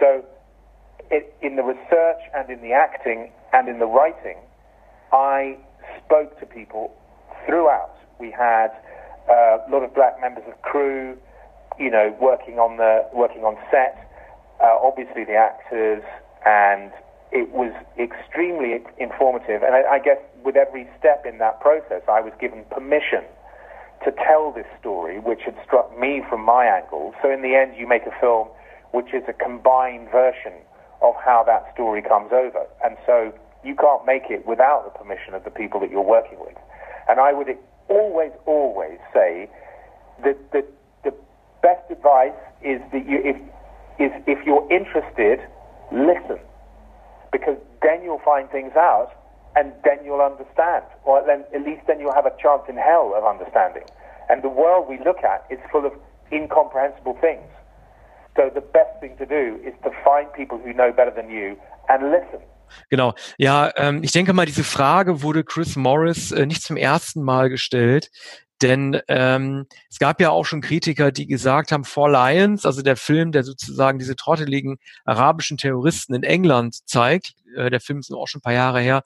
So, 0.00 0.24
it, 1.08 1.32
in 1.42 1.54
the 1.54 1.62
research 1.62 2.22
and 2.34 2.50
in 2.50 2.62
the 2.62 2.72
acting 2.72 3.30
and 3.52 3.68
in 3.68 3.78
the 3.78 3.86
writing, 3.86 4.38
I 5.12 5.56
spoke 6.02 6.38
to 6.40 6.46
people 6.46 6.90
throughout. 7.46 7.94
We 8.18 8.32
had 8.32 8.74
uh, 9.30 9.62
a 9.62 9.68
lot 9.70 9.84
of 9.84 9.94
black 9.94 10.20
members 10.20 10.44
of 10.48 10.60
crew, 10.62 11.16
you 11.78 11.90
know, 11.90 12.14
working 12.20 12.58
on 12.58 12.76
the 12.76 13.06
working 13.12 13.44
on 13.44 13.56
set. 13.70 14.06
Uh, 14.60 14.76
obviously, 14.82 15.24
the 15.24 15.34
actors, 15.34 16.02
and 16.44 16.92
it 17.32 17.50
was 17.50 17.72
extremely 17.98 18.82
informative. 18.98 19.62
And 19.62 19.74
I, 19.74 19.96
I 19.96 19.98
guess 19.98 20.18
with 20.44 20.56
every 20.56 20.88
step 20.98 21.24
in 21.24 21.38
that 21.38 21.60
process, 21.60 22.02
I 22.08 22.20
was 22.20 22.32
given 22.40 22.64
permission 22.70 23.24
to 24.04 24.12
tell 24.12 24.52
this 24.52 24.66
story, 24.80 25.20
which 25.20 25.40
had 25.44 25.56
struck 25.64 25.96
me 25.98 26.22
from 26.28 26.44
my 26.44 26.64
angle. 26.66 27.14
So 27.22 27.30
in 27.30 27.42
the 27.42 27.54
end, 27.54 27.76
you 27.76 27.86
make 27.86 28.06
a 28.06 28.20
film 28.20 28.48
which 28.92 29.14
is 29.14 29.22
a 29.28 29.32
combined 29.32 30.10
version 30.10 30.52
of 31.02 31.14
how 31.24 31.44
that 31.46 31.72
story 31.74 32.02
comes 32.02 32.32
over. 32.32 32.66
And 32.84 32.96
so 33.06 33.32
you 33.64 33.74
can't 33.74 34.04
make 34.04 34.24
it 34.30 34.46
without 34.46 34.84
the 34.84 34.98
permission 34.98 35.34
of 35.34 35.44
the 35.44 35.50
people 35.50 35.80
that 35.80 35.90
you're 35.90 36.02
working 36.02 36.38
with. 36.40 36.56
And 37.08 37.20
I 37.20 37.32
would 37.32 37.48
always, 37.88 38.32
always 38.46 38.98
say 39.12 39.48
that 40.24 40.36
the 40.52 40.64
best 41.62 41.90
advice 41.90 42.36
is 42.62 42.80
that 42.92 43.06
you, 43.06 43.20
if, 43.24 43.36
is 43.98 44.12
if 44.26 44.44
you're 44.44 44.66
interested, 44.70 45.40
listen. 45.92 46.38
Because 47.32 47.56
then 47.82 48.02
you'll 48.02 48.22
find 48.24 48.50
things 48.50 48.72
out 48.76 49.12
and 49.56 49.72
then 49.84 49.98
you'll 50.04 50.20
understand. 50.20 50.84
Or 51.04 51.22
then, 51.26 51.44
at 51.54 51.62
least 51.62 51.82
then 51.86 52.00
you'll 52.00 52.14
have 52.14 52.26
a 52.26 52.34
chance 52.40 52.62
in 52.68 52.76
hell 52.76 53.14
of 53.16 53.24
understanding. 53.24 53.84
And 54.28 54.42
the 54.42 54.48
world 54.48 54.88
we 54.88 54.98
look 55.04 55.22
at 55.24 55.46
is 55.50 55.58
full 55.70 55.86
of 55.86 55.92
incomprehensible 56.32 57.18
things. 57.20 57.46
So 58.36 58.50
the 58.54 58.60
best 58.60 59.00
thing 59.00 59.16
to 59.18 59.26
do 59.26 59.58
is 59.64 59.74
to 59.82 59.90
find 60.04 60.32
people 60.32 60.58
who 60.58 60.72
know 60.72 60.92
better 60.92 61.10
than 61.10 61.30
you 61.30 61.56
and 61.88 62.10
listen. 62.10 62.40
Genau. 62.88 63.14
Ja, 63.36 63.72
ähm, 63.76 64.02
ich 64.04 64.12
denke 64.12 64.32
mal, 64.32 64.46
diese 64.46 64.62
Frage 64.62 65.22
wurde 65.22 65.42
Chris 65.42 65.74
Morris 65.74 66.30
äh, 66.30 66.46
nicht 66.46 66.62
zum 66.62 66.76
ersten 66.76 67.22
Mal 67.22 67.48
gestellt. 67.48 68.10
Denn 68.62 69.00
ähm, 69.08 69.66
es 69.88 69.98
gab 69.98 70.20
ja 70.20 70.30
auch 70.30 70.44
schon 70.44 70.60
Kritiker, 70.60 71.12
die 71.12 71.26
gesagt 71.26 71.72
haben, 71.72 71.84
Four 71.84 72.10
Lions, 72.10 72.66
also 72.66 72.82
der 72.82 72.96
Film, 72.96 73.32
der 73.32 73.42
sozusagen 73.42 73.98
diese 73.98 74.16
trotteligen 74.16 74.78
arabischen 75.04 75.56
Terroristen 75.56 76.14
in 76.14 76.22
England 76.22 76.76
zeigt, 76.86 77.34
äh, 77.56 77.70
der 77.70 77.80
Film 77.80 78.00
ist 78.00 78.12
auch 78.12 78.28
schon 78.28 78.40
ein 78.40 78.42
paar 78.42 78.52
Jahre 78.52 78.80
her, 78.80 79.02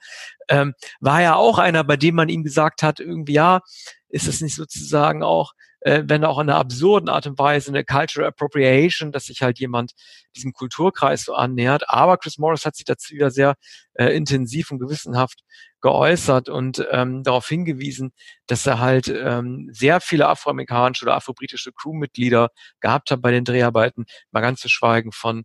ähm, 0.49 0.75
war 1.01 1.23
ja 1.23 1.37
auch 1.37 1.59
einer, 1.59 1.85
bei 1.85 1.97
dem 1.97 2.17
man 2.17 2.29
ihm 2.29 2.43
gesagt 2.43 2.83
hat, 2.83 2.99
irgendwie, 3.01 3.35
ja, 3.35 3.61
ist 4.09 4.29
es 4.29 4.41
nicht 4.41 4.57
sozusagen 4.57 5.23
auch 5.23 5.53
äh, 5.85 6.03
wenn 6.07 6.25
auch 6.25 6.39
in 6.39 6.49
einer 6.49 6.59
absurden 6.59 7.09
Art 7.09 7.27
und 7.27 7.39
Weise 7.39 7.71
eine 7.71 7.85
Cultural 7.85 8.29
Appropriation, 8.29 9.13
dass 9.13 9.27
sich 9.27 9.43
halt 9.43 9.59
jemand 9.59 9.93
diesem 10.35 10.53
Kulturkreis 10.53 11.25
so 11.25 11.35
annähert. 11.35 11.89
Aber 11.89 12.17
Chris 12.17 12.39
Morris 12.39 12.65
hat 12.65 12.75
sich 12.75 12.87
dazu 12.87 13.15
wieder 13.15 13.31
sehr 13.31 13.55
äh, 13.93 14.07
intensiv 14.17 14.71
und 14.71 14.79
gewissenhaft 14.79 15.41
geäußert 15.83 16.49
und 16.49 16.85
ähm, 16.91 17.23
darauf 17.23 17.47
hingewiesen, 17.47 18.13
dass 18.47 18.67
er 18.67 18.81
halt 18.81 19.09
ähm, 19.09 19.69
sehr 19.73 20.01
viele 20.01 20.27
afroamerikanische 20.27 21.05
oder 21.05 21.17
afrobritische 21.17 21.73
Crewmitglieder 21.73 22.49
gehabt 22.81 23.11
hat 23.11 23.21
bei 23.21 23.31
den 23.31 23.45
Dreharbeiten, 23.45 24.07
mal 24.31 24.41
ganz 24.41 24.61
zu 24.61 24.71
schweigen 24.71 25.13
von 25.13 25.45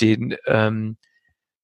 den 0.00 0.36
ähm, 0.46 0.96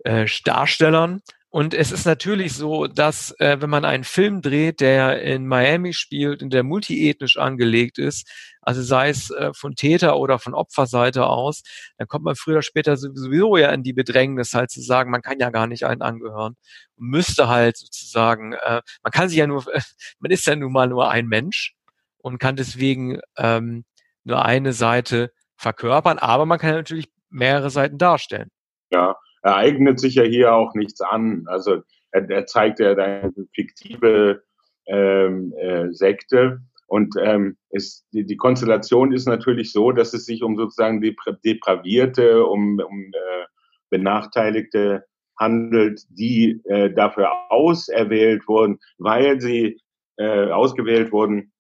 äh, 0.04 0.26
Darstellern 0.44 1.22
und 1.56 1.72
es 1.72 1.90
ist 1.90 2.04
natürlich 2.04 2.52
so, 2.52 2.86
dass 2.86 3.34
äh, 3.38 3.62
wenn 3.62 3.70
man 3.70 3.86
einen 3.86 4.04
Film 4.04 4.42
dreht, 4.42 4.80
der 4.80 5.22
in 5.22 5.46
Miami 5.46 5.94
spielt 5.94 6.42
und 6.42 6.52
der 6.52 6.62
multiethnisch 6.62 7.38
angelegt 7.38 7.96
ist, 7.96 8.30
also 8.60 8.82
sei 8.82 9.08
es 9.08 9.30
äh, 9.30 9.52
von 9.54 9.74
Täter 9.74 10.18
oder 10.18 10.38
von 10.38 10.52
Opferseite 10.52 11.24
aus, 11.26 11.62
dann 11.96 12.08
kommt 12.08 12.26
man 12.26 12.36
früher 12.36 12.56
oder 12.56 12.62
später 12.62 12.98
sowieso 12.98 13.56
ja 13.56 13.70
in 13.70 13.82
die 13.82 13.94
Bedrängnis, 13.94 14.52
halt 14.52 14.70
zu 14.70 14.82
sagen, 14.82 15.10
man 15.10 15.22
kann 15.22 15.38
ja 15.38 15.48
gar 15.48 15.66
nicht 15.66 15.84
einen 15.86 16.02
angehören 16.02 16.56
und 16.96 17.08
müsste 17.08 17.48
halt 17.48 17.78
sozusagen, 17.78 18.52
äh, 18.52 18.82
man 19.02 19.10
kann 19.10 19.30
sich 19.30 19.38
ja 19.38 19.46
nur, 19.46 19.66
äh, 19.72 19.80
man 20.18 20.30
ist 20.30 20.44
ja 20.44 20.56
nun 20.56 20.72
mal 20.72 20.88
nur 20.88 21.10
ein 21.10 21.26
Mensch 21.26 21.74
und 22.18 22.36
kann 22.36 22.56
deswegen 22.56 23.18
ähm, 23.38 23.86
nur 24.24 24.44
eine 24.44 24.74
Seite 24.74 25.32
verkörpern, 25.56 26.18
aber 26.18 26.44
man 26.44 26.58
kann 26.58 26.74
natürlich 26.74 27.08
mehrere 27.30 27.70
Seiten 27.70 27.96
darstellen. 27.96 28.50
Ja, 28.90 29.16
er 29.46 29.54
eignet 29.54 30.00
sich 30.00 30.16
ja 30.16 30.24
hier 30.24 30.54
auch 30.54 30.74
nichts 30.74 31.00
an. 31.00 31.44
Also 31.46 31.82
er, 32.10 32.28
er 32.28 32.46
zeigt 32.46 32.80
ja 32.80 32.96
eine 32.96 33.32
fiktive 33.54 34.42
ähm, 34.86 35.52
äh, 35.56 35.92
Sekte. 35.92 36.62
Und 36.88 37.14
ähm, 37.20 37.56
ist, 37.70 38.08
die, 38.12 38.26
die 38.26 38.36
Konstellation 38.36 39.12
ist 39.12 39.26
natürlich 39.26 39.70
so, 39.70 39.92
dass 39.92 40.14
es 40.14 40.26
sich 40.26 40.42
um 40.42 40.56
sozusagen 40.56 41.00
Depravierte, 41.00 42.44
um, 42.44 42.80
um 42.80 43.04
äh, 43.12 43.44
Benachteiligte 43.88 45.04
handelt, 45.38 46.02
die 46.08 46.60
äh, 46.64 46.92
dafür 46.92 47.30
auserwählt 47.48 48.48
wurden, 48.48 48.80
weil 48.98 49.40
sie 49.40 49.80
äh, 50.16 50.50
ausgewählt 50.50 51.12
wurden, 51.12 51.52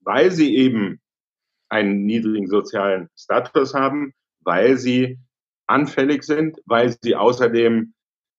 weil 0.00 0.30
sie 0.30 0.54
eben 0.54 1.00
einen 1.70 2.04
niedrigen 2.04 2.48
sozialen 2.48 3.08
Status 3.16 3.72
haben, 3.72 4.12
weil 4.40 4.76
sie 4.76 5.18
anfällig 5.70 6.24
sind, 6.24 6.58
weil 6.66 6.94
sie 7.02 7.16
außerdem 7.16 7.94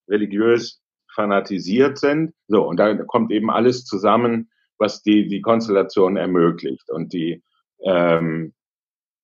religiös 0.08 0.82
fanatisiert 1.14 1.98
sind. 1.98 2.34
So, 2.48 2.68
und 2.68 2.78
da 2.78 2.96
kommt 2.96 3.32
eben 3.32 3.50
alles 3.50 3.86
zusammen, 3.86 4.50
was 4.78 5.04
die, 5.04 5.28
die 5.28 5.42
Konstellation 5.42 6.18
ermöglicht. 6.18 6.90
Und 6.90 7.14
die, 7.14 7.44
ähm, 7.84 8.54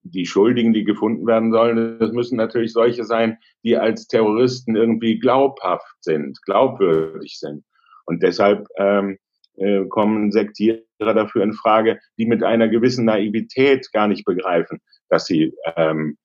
die 0.04 0.26
Schuldigen, 0.26 0.74
die 0.74 0.84
gefunden 0.84 1.26
werden 1.28 1.52
sollen, 1.52 2.00
das 2.00 2.12
müssen 2.12 2.38
natürlich 2.38 2.74
solche 2.74 3.04
sein, 3.04 3.38
die 3.64 3.78
als 3.78 4.08
Terroristen 4.08 4.76
irgendwie 4.76 5.20
glaubhaft 5.20 5.96
sind, 6.02 6.42
glaubwürdig 6.44 7.40
sind. 7.40 7.64
Und 8.06 8.24
deshalb 8.24 8.68
ähm, 8.78 9.18
äh, 9.58 9.86
kommen 9.86 10.32
Sektierer 10.32 10.84
dafür 11.00 11.44
in 11.44 11.54
Frage, 11.54 12.00
die 12.18 12.26
mit 12.26 12.44
einer 12.44 12.70
gewissen 12.70 13.06
Naivität 13.06 13.92
gar 13.92 14.08
nicht 14.08 14.24
begreifen, 14.24 14.80
dass 15.10 15.26
sie 15.26 15.54
ähm, 15.76 16.18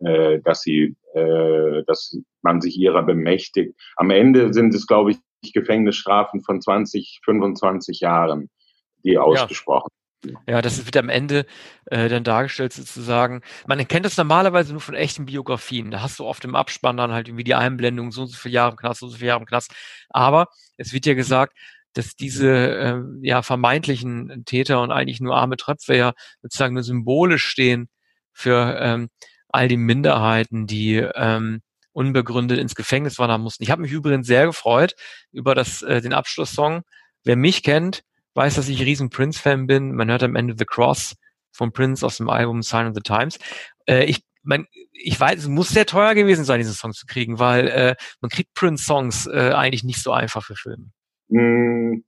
äh, 0.00 0.40
dass 0.40 0.62
sie, 0.62 0.96
äh, 1.14 1.82
dass 1.86 2.16
man 2.42 2.60
sich 2.60 2.76
ihrer 2.78 3.02
bemächtigt. 3.02 3.74
Am 3.96 4.10
Ende 4.10 4.52
sind 4.52 4.74
es, 4.74 4.86
glaube 4.86 5.12
ich, 5.12 5.18
Gefängnisstrafen 5.52 6.42
von 6.42 6.60
20, 6.60 7.20
25 7.24 8.00
Jahren, 8.00 8.50
die 9.04 9.18
ausgesprochen 9.18 9.90
ja, 10.46 10.62
das 10.62 10.84
wird 10.84 10.96
am 10.96 11.08
Ende 11.08 11.46
äh, 11.86 12.08
dann 12.08 12.24
dargestellt 12.24 12.72
sozusagen. 12.72 13.42
Man 13.66 13.86
kennt 13.88 14.06
das 14.06 14.16
normalerweise 14.16 14.72
nur 14.72 14.80
von 14.80 14.94
echten 14.94 15.26
Biografien. 15.26 15.90
Da 15.90 16.00
hast 16.02 16.18
du 16.18 16.24
oft 16.24 16.44
im 16.44 16.56
Abspann 16.56 16.96
dann 16.96 17.12
halt 17.12 17.28
irgendwie 17.28 17.44
die 17.44 17.54
Einblendung, 17.54 18.12
so 18.12 18.22
und 18.22 18.28
so 18.28 18.36
viele 18.36 18.54
Jahre 18.54 18.72
im 18.72 18.76
Knast, 18.76 19.00
so 19.00 19.06
und 19.06 19.12
so 19.12 19.18
viele 19.18 19.28
Jahre 19.28 19.40
im 19.40 19.46
Knast. 19.46 19.72
Aber 20.10 20.48
es 20.76 20.92
wird 20.92 21.06
ja 21.06 21.14
gesagt, 21.14 21.56
dass 21.94 22.14
diese 22.14 22.50
äh, 22.50 23.02
ja 23.22 23.42
vermeintlichen 23.42 24.44
Täter 24.44 24.82
und 24.82 24.90
eigentlich 24.90 25.20
nur 25.20 25.36
arme 25.36 25.56
Tröpfe 25.56 25.96
ja 25.96 26.12
sozusagen 26.42 26.74
nur 26.74 26.82
symbolisch 26.82 27.46
stehen 27.46 27.88
für 28.32 28.78
ähm, 28.80 29.08
all 29.48 29.68
die 29.68 29.76
Minderheiten, 29.76 30.66
die 30.66 30.96
ähm, 30.96 31.60
unbegründet 31.92 32.58
ins 32.58 32.74
Gefängnis 32.74 33.18
wandern 33.18 33.40
mussten. 33.40 33.62
Ich 33.62 33.70
habe 33.70 33.82
mich 33.82 33.92
übrigens 33.92 34.26
sehr 34.26 34.46
gefreut 34.46 34.94
über 35.32 35.54
das, 35.54 35.82
äh, 35.82 36.00
den 36.00 36.12
Abschlusssong. 36.12 36.82
Wer 37.24 37.36
mich 37.36 37.62
kennt, 37.62 38.02
weiß, 38.34 38.56
dass 38.56 38.68
ich 38.68 38.82
riesen 38.82 39.08
Prince-Fan 39.08 39.66
bin. 39.66 39.94
Man 39.94 40.10
hört 40.10 40.22
am 40.22 40.36
Ende 40.36 40.54
The 40.58 40.66
Cross 40.66 41.16
von 41.52 41.72
Prince 41.72 42.04
aus 42.04 42.18
dem 42.18 42.28
Album 42.28 42.62
Sign 42.62 42.86
of 42.86 42.94
the 42.94 43.00
Times. 43.00 43.38
Äh, 43.86 44.04
ich, 44.04 44.22
mein, 44.42 44.66
ich 44.92 45.18
weiß, 45.18 45.38
es 45.38 45.48
muss 45.48 45.70
sehr 45.70 45.86
teuer 45.86 46.14
gewesen 46.14 46.44
sein, 46.44 46.58
diesen 46.58 46.74
Song 46.74 46.92
zu 46.92 47.06
kriegen, 47.06 47.38
weil 47.38 47.68
äh, 47.68 47.94
man 48.20 48.30
kriegt 48.30 48.52
Prince-Songs 48.54 49.26
äh, 49.26 49.52
eigentlich 49.54 49.84
nicht 49.84 50.02
so 50.02 50.12
einfach 50.12 50.44
für 50.44 50.54
Filme. 50.54 50.90
Mm, 51.28 52.04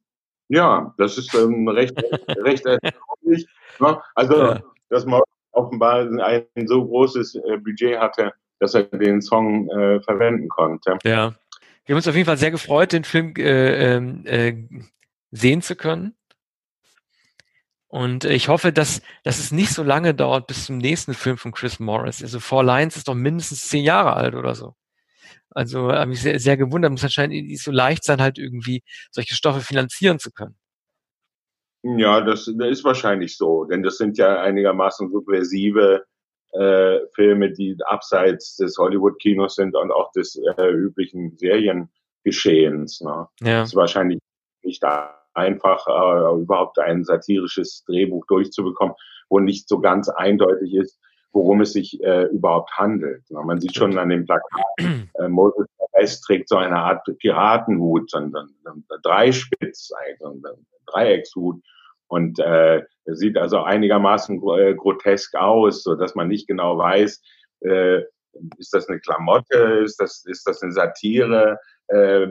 ja, 0.48 0.94
das 0.98 1.16
ist 1.18 1.34
ähm, 1.34 1.66
recht, 1.66 1.96
recht 2.44 2.66
erstaunlich. 2.66 3.46
Ne? 3.80 4.00
Also, 4.14 4.36
ja. 4.36 4.62
dass 4.90 5.06
man 5.06 5.22
offenbar 5.52 6.08
ein 6.20 6.66
so 6.66 6.86
großes 6.86 7.36
äh, 7.36 7.58
Budget 7.58 7.98
hatte, 7.98 8.32
dass 8.58 8.74
er 8.74 8.84
den 8.84 9.20
Song 9.20 9.68
äh, 9.70 10.00
verwenden 10.02 10.48
konnte. 10.48 10.98
Ja. 11.04 11.34
Wir 11.84 11.94
haben 11.94 11.98
uns 11.98 12.08
auf 12.08 12.14
jeden 12.16 12.26
Fall 12.26 12.36
sehr 12.36 12.50
gefreut, 12.50 12.92
den 12.92 13.04
Film 13.04 13.32
äh, 13.38 13.94
ähm, 13.94 14.26
äh, 14.26 14.54
sehen 15.30 15.62
zu 15.62 15.74
können. 15.74 16.14
Und 17.86 18.26
ich 18.26 18.48
hoffe, 18.48 18.70
dass, 18.70 19.00
dass 19.24 19.38
es 19.38 19.50
nicht 19.50 19.72
so 19.72 19.82
lange 19.82 20.14
dauert 20.14 20.46
bis 20.46 20.66
zum 20.66 20.76
nächsten 20.76 21.14
Film 21.14 21.38
von 21.38 21.52
Chris 21.52 21.80
Morris. 21.80 22.22
Also 22.22 22.38
Four 22.40 22.62
Lines 22.62 22.96
ist 22.96 23.08
doch 23.08 23.14
mindestens 23.14 23.68
zehn 23.68 23.82
Jahre 23.82 24.12
alt 24.12 24.34
oder 24.34 24.54
so. 24.54 24.74
Also 25.50 25.90
habe 25.90 26.10
mich 26.10 26.20
sehr, 26.20 26.38
sehr 26.38 26.58
gewundert. 26.58 26.90
Muss 26.90 27.02
anscheinend 27.02 27.46
nicht 27.46 27.62
so 27.62 27.70
leicht 27.70 28.04
sein, 28.04 28.20
halt 28.20 28.36
irgendwie 28.36 28.82
solche 29.10 29.34
Stoffe 29.34 29.60
finanzieren 29.60 30.18
zu 30.18 30.30
können. 30.30 30.56
Ja, 31.82 32.20
das, 32.20 32.50
das 32.58 32.70
ist 32.70 32.84
wahrscheinlich 32.84 33.36
so, 33.36 33.64
denn 33.64 33.82
das 33.82 33.98
sind 33.98 34.18
ja 34.18 34.40
einigermaßen 34.40 35.10
subversive 35.10 36.04
äh, 36.52 36.98
Filme, 37.14 37.52
die 37.52 37.76
abseits 37.84 38.56
des 38.56 38.76
Hollywood-Kinos 38.78 39.54
sind 39.54 39.76
und 39.76 39.92
auch 39.92 40.10
des 40.12 40.36
äh, 40.56 40.70
üblichen 40.70 41.36
Seriengeschehens. 41.36 43.00
Ne? 43.00 43.28
Ja. 43.42 43.62
Es 43.62 43.68
ist 43.68 43.76
wahrscheinlich 43.76 44.18
nicht 44.62 44.82
einfach, 45.34 45.86
äh, 45.86 46.40
überhaupt 46.40 46.78
ein 46.78 47.04
satirisches 47.04 47.84
Drehbuch 47.86 48.26
durchzubekommen, 48.26 48.94
wo 49.28 49.38
nicht 49.38 49.68
so 49.68 49.80
ganz 49.80 50.08
eindeutig 50.08 50.74
ist, 50.74 50.98
worum 51.32 51.60
es 51.60 51.74
sich 51.74 52.02
äh, 52.02 52.24
überhaupt 52.24 52.72
handelt. 52.72 53.30
Ne? 53.30 53.40
Man 53.44 53.60
sieht 53.60 53.76
schon 53.76 53.96
an 53.98 54.08
dem 54.08 54.24
Plakat, 54.24 54.66
äh, 54.78 55.28
Moses 55.28 55.66
West 55.98 56.24
trägt 56.24 56.48
so 56.48 56.56
eine 56.56 56.76
Art 56.76 57.06
Piratenhut, 57.18 58.10
so 58.10 58.18
ein, 58.18 58.32
ein 58.34 58.84
Dreispitz, 59.02 59.90
so 60.18 60.28
ein 60.28 60.42
Dreieckshut 60.86 61.60
und 62.08 62.38
äh, 62.38 62.82
sieht 63.06 63.36
also 63.36 63.60
einigermaßen 63.60 64.42
äh, 64.58 64.74
grotesk 64.74 65.34
aus, 65.36 65.82
so 65.82 65.94
dass 65.94 66.14
man 66.14 66.28
nicht 66.28 66.46
genau 66.48 66.78
weiß, 66.78 67.22
äh, 67.60 68.02
ist 68.58 68.72
das 68.72 68.88
eine 68.88 69.00
Klamotte, 69.00 69.82
ist 69.84 70.00
das, 70.00 70.24
ist 70.26 70.46
das 70.46 70.62
eine 70.62 70.72
Satire, 70.72 71.58
äh, 71.88 72.26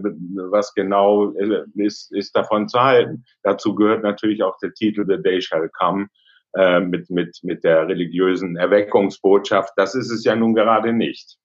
was 0.51 0.73
genau 0.73 1.33
äh, 1.33 1.63
ist, 1.75 2.11
ist 2.13 2.35
davon 2.35 2.67
zu 2.67 2.79
halten. 2.79 3.25
Dazu 3.43 3.75
gehört 3.75 4.03
natürlich 4.03 4.43
auch 4.43 4.57
der 4.59 4.73
Titel 4.73 5.05
The 5.07 5.21
Day 5.21 5.41
Shall 5.41 5.69
Come 5.69 6.07
äh, 6.55 6.79
mit, 6.79 7.09
mit, 7.09 7.39
mit 7.43 7.63
der 7.63 7.87
religiösen 7.87 8.55
Erweckungsbotschaft. 8.55 9.73
Das 9.75 9.95
ist 9.95 10.11
es 10.11 10.23
ja 10.23 10.35
nun 10.35 10.53
gerade 10.53 10.93
nicht. 10.93 11.37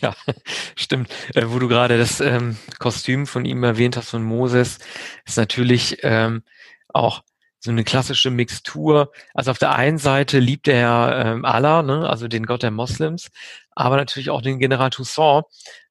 Ja, 0.00 0.14
stimmt. 0.76 1.10
Äh, 1.34 1.46
wo 1.46 1.58
du 1.58 1.68
gerade 1.68 1.98
das 1.98 2.20
ähm, 2.20 2.56
Kostüm 2.78 3.26
von 3.26 3.44
ihm 3.44 3.62
erwähnt 3.64 3.96
hast, 3.96 4.10
von 4.10 4.22
Moses, 4.22 4.78
ist 5.26 5.36
natürlich 5.36 5.98
ähm, 6.02 6.42
auch 6.88 7.22
so 7.58 7.70
eine 7.70 7.84
klassische 7.84 8.30
Mixtur. 8.30 9.12
Also 9.34 9.50
auf 9.50 9.58
der 9.58 9.74
einen 9.74 9.98
Seite 9.98 10.38
liebt 10.38 10.68
er 10.68 11.22
ähm, 11.24 11.44
Allah, 11.44 11.82
ne, 11.82 12.08
also 12.08 12.26
den 12.28 12.46
Gott 12.46 12.62
der 12.62 12.70
Moslems, 12.70 13.30
aber 13.72 13.96
natürlich 13.96 14.30
auch 14.30 14.42
den 14.42 14.58
General 14.58 14.90
Toussaint 14.90 15.44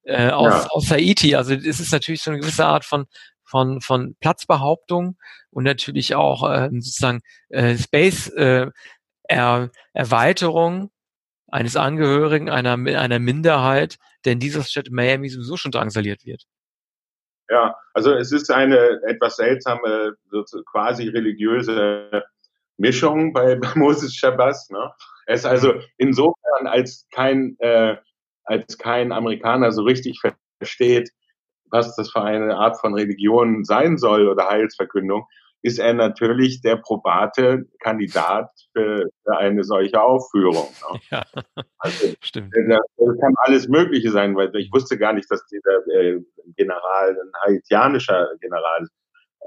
äh, 0.03 0.29
aus, 0.29 0.63
ja. 0.63 0.67
aus 0.71 0.91
Haiti. 0.91 1.35
Also 1.35 1.53
es 1.53 1.79
ist 1.79 1.91
natürlich 1.91 2.23
so 2.23 2.31
eine 2.31 2.39
gewisse 2.39 2.65
Art 2.65 2.85
von 2.85 3.05
von 3.43 3.81
von 3.81 4.15
Platzbehauptung 4.19 5.17
und 5.51 5.63
natürlich 5.63 6.15
auch 6.15 6.49
äh, 6.49 6.69
sozusagen 6.71 7.21
äh, 7.49 7.77
Space 7.77 8.27
äh, 8.29 8.67
er, 9.23 9.69
Erweiterung 9.93 10.91
eines 11.51 11.75
Angehörigen 11.75 12.49
einer 12.49 12.73
einer 12.73 13.19
Minderheit, 13.19 13.97
der 14.25 14.33
in 14.33 14.39
dieser 14.39 14.63
Stadt 14.63 14.89
Miami 14.91 15.29
sowieso 15.29 15.57
schon 15.57 15.71
drangsaliert 15.71 16.25
wird. 16.25 16.43
Ja, 17.49 17.75
also 17.93 18.13
es 18.13 18.31
ist 18.31 18.51
eine 18.51 19.01
etwas 19.07 19.37
seltsame, 19.37 20.13
so 20.29 20.43
quasi 20.71 21.07
religiöse 21.09 22.23
Mischung 22.77 23.33
bei 23.33 23.59
Moses 23.75 24.15
Shabazz. 24.15 24.69
Ne? 24.69 24.91
Er 25.25 25.35
ist 25.35 25.45
also 25.45 25.73
mhm. 25.73 25.81
insofern 25.97 26.67
als 26.67 27.07
kein 27.11 27.55
äh, 27.59 27.97
als 28.43 28.77
kein 28.77 29.11
Amerikaner 29.11 29.71
so 29.71 29.83
richtig 29.83 30.19
versteht, 30.59 31.11
was 31.71 31.95
das 31.95 32.11
für 32.11 32.21
eine 32.21 32.55
Art 32.55 32.79
von 32.79 32.95
Religion 32.95 33.63
sein 33.63 33.97
soll 33.97 34.27
oder 34.27 34.49
Heilsverkündung, 34.49 35.27
ist 35.61 35.79
er 35.79 35.93
natürlich 35.93 36.61
der 36.61 36.77
probate 36.77 37.65
Kandidat 37.79 38.49
für, 38.73 39.09
für 39.23 39.37
eine 39.37 39.63
solche 39.63 40.01
Aufführung. 40.01 40.67
Ne? 40.93 40.99
Ja, 41.11 41.23
also, 41.79 42.13
stimmt. 42.21 42.53
Das, 42.53 42.79
das, 42.97 43.19
kann 43.19 43.33
alles 43.43 43.67
Mögliche 43.67 44.11
sein, 44.11 44.35
weil 44.35 44.55
ich 44.55 44.71
wusste 44.71 44.97
gar 44.97 45.13
nicht, 45.13 45.29
dass 45.29 45.45
dieser 45.47 45.85
äh, 45.87 46.19
General 46.55 47.09
ein 47.09 47.31
haitianischer 47.45 48.29
General 48.39 48.83
ist. 48.83 48.91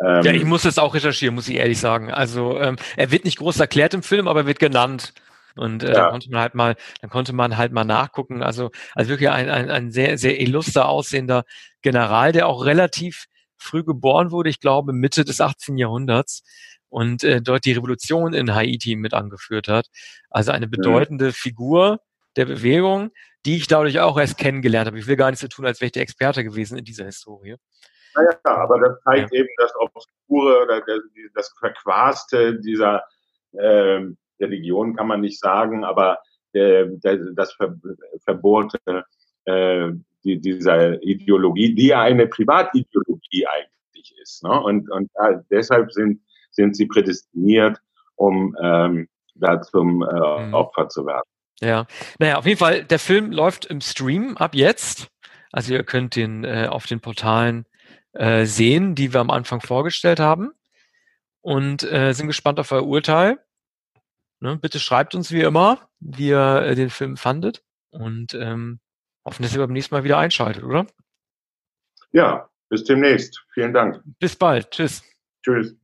Ähm, 0.05 0.23
ja, 0.23 0.33
ich 0.33 0.45
muss 0.45 0.65
es 0.65 0.79
auch 0.79 0.95
recherchieren, 0.95 1.35
muss 1.35 1.49
ich 1.49 1.57
ehrlich 1.57 1.79
sagen. 1.79 2.11
Also 2.11 2.59
ähm, 2.59 2.77
er 2.97 3.11
wird 3.11 3.25
nicht 3.25 3.39
groß 3.39 3.61
erklärt 3.61 3.95
im 3.95 4.03
Film, 4.03 4.29
aber 4.29 4.41
er 4.41 4.47
wird 4.47 4.59
genannt. 4.59 5.13
Und 5.55 5.83
äh, 5.83 5.89
ja. 5.89 5.93
dann 5.93 6.11
konnte 6.11 6.31
man 6.31 6.41
halt 6.41 6.55
mal, 6.55 6.77
dann 7.01 7.11
konnte 7.11 7.33
man 7.33 7.57
halt 7.57 7.73
mal 7.73 7.85
nachgucken. 7.85 8.43
Also, 8.43 8.71
also 8.95 9.11
wirklich 9.11 9.31
ein, 9.31 9.51
ein, 9.51 9.71
ein 9.71 9.91
sehr, 9.91 10.19
sehr 10.19 10.41
illuster 10.41 10.89
aussehender 10.89 11.45
General, 11.83 12.33
der 12.33 12.47
auch 12.47 12.65
relativ 12.65 13.27
früh 13.63 13.85
geboren 13.85 14.31
wurde, 14.31 14.51
ich 14.51 14.61
glaube 14.61 14.93
Mitte 14.93 15.25
des 15.25 15.41
18. 15.41 15.77
Jahrhunderts 15.77 16.43
und 16.89 17.25
äh, 17.25 17.41
dort 17.41 17.65
die 17.65 17.73
Revolution 17.73 18.35
in 18.35 18.55
Haiti 18.55 18.97
mit 18.97 19.15
angeführt 19.15 19.69
hat. 19.69 19.87
Also 20.31 20.53
eine 20.53 20.67
mhm. 20.67 20.73
bedeutende 20.73 21.27
mhm. 21.27 21.33
Figur 21.33 22.01
der 22.37 22.47
Bewegung, 22.47 23.11
die 23.45 23.57
ich 23.57 23.67
dadurch 23.67 24.01
auch 24.01 24.19
erst 24.19 24.39
kennengelernt 24.39 24.87
habe. 24.87 24.99
Ich 24.99 25.07
will 25.07 25.17
gar 25.17 25.31
nicht 25.31 25.41
so 25.41 25.49
tun, 25.49 25.67
als 25.67 25.81
wäre 25.81 25.87
ich 25.87 25.93
der 25.93 26.03
Experte 26.03 26.45
gewesen 26.45 26.79
in 26.79 26.85
dieser 26.85 27.05
Historie. 27.05 27.57
Naja, 28.15 28.39
aber 28.45 28.79
das 28.79 29.01
zeigt 29.05 29.33
ja. 29.33 29.41
eben 29.41 29.49
das 29.57 29.73
Obskure 29.77 30.63
oder 30.63 30.83
das 31.35 31.55
Verquaste 31.59 32.61
dieser 32.61 33.03
ähm, 33.59 34.19
Religion 34.39 34.97
kann 34.97 35.07
man 35.07 35.21
nicht 35.21 35.41
sagen, 35.41 35.85
aber 35.85 36.19
äh, 36.53 36.87
das 37.01 37.53
Ver 37.55 37.75
Verbote 38.25 38.79
äh, 39.45 39.93
die, 40.25 40.41
dieser 40.41 41.03
Ideologie, 41.03 41.75
die 41.75 41.89
ja 41.89 42.03
eine 42.03 42.27
Privatideologie 42.27 43.47
eigentlich 43.47 44.15
ist. 44.23 44.43
Ne? 44.45 44.61
Und, 44.61 44.91
und 44.91 45.11
äh, 45.15 45.39
deshalb 45.51 45.93
sind, 45.93 46.21
sind 46.51 46.77
sie 46.77 46.87
prädestiniert, 46.87 47.79
um 48.17 48.57
ähm, 48.63 49.09
da 49.35 49.61
zum 49.61 50.03
äh, 50.03 50.47
mhm. 50.47 50.55
Opfer 50.55 50.89
zu 50.89 51.07
werden. 51.07 51.27
Ja, 51.61 51.87
naja, 52.19 52.39
auf 52.39 52.47
jeden 52.47 52.59
Fall, 52.59 52.85
der 52.85 52.99
Film 52.99 53.31
läuft 53.31 53.67
im 53.67 53.81
Stream 53.81 54.37
ab 54.37 54.55
jetzt. 54.55 55.09
Also 55.53 55.75
ihr 55.75 55.85
könnt 55.85 56.17
den 56.17 56.45
äh, 56.45 56.67
auf 56.69 56.87
den 56.87 57.01
Portalen 57.01 57.67
äh, 58.15 58.47
sehen, 58.47 58.95
die 58.95 59.13
wir 59.13 59.21
am 59.21 59.31
Anfang 59.31 59.61
vorgestellt 59.61 60.19
haben. 60.19 60.53
Und 61.41 61.83
äh, 61.83 62.13
sind 62.13 62.29
gespannt 62.29 62.61
auf 62.61 62.73
euer 62.73 62.87
Urteil. 62.87 63.39
Ne, 64.41 64.57
bitte 64.57 64.81
schreibt 64.81 65.15
uns 65.15 65.31
wie 65.31 65.43
immer, 65.43 65.89
wie 66.01 66.29
ihr 66.29 66.63
äh, 66.63 66.75
den 66.75 66.91
Film 66.91 67.17
fandet. 67.17 67.63
Und 67.91 68.35
ähm, 68.35 68.81
hoffen, 69.25 69.43
dass 69.43 69.55
ihr 69.55 69.61
beim 69.61 69.73
nächsten 69.73 69.95
Mal 69.95 70.05
wieder 70.05 70.19
einschaltet, 70.19 70.65
oder? 70.65 70.87
Ja, 72.13 72.49
bis 72.69 72.85
demnächst. 72.85 73.43
Vielen 73.55 73.73
Dank. 73.73 74.03
Bis 74.19 74.37
bald. 74.37 74.71
Tschüss. 74.71 75.03
Tschüss. 75.43 75.75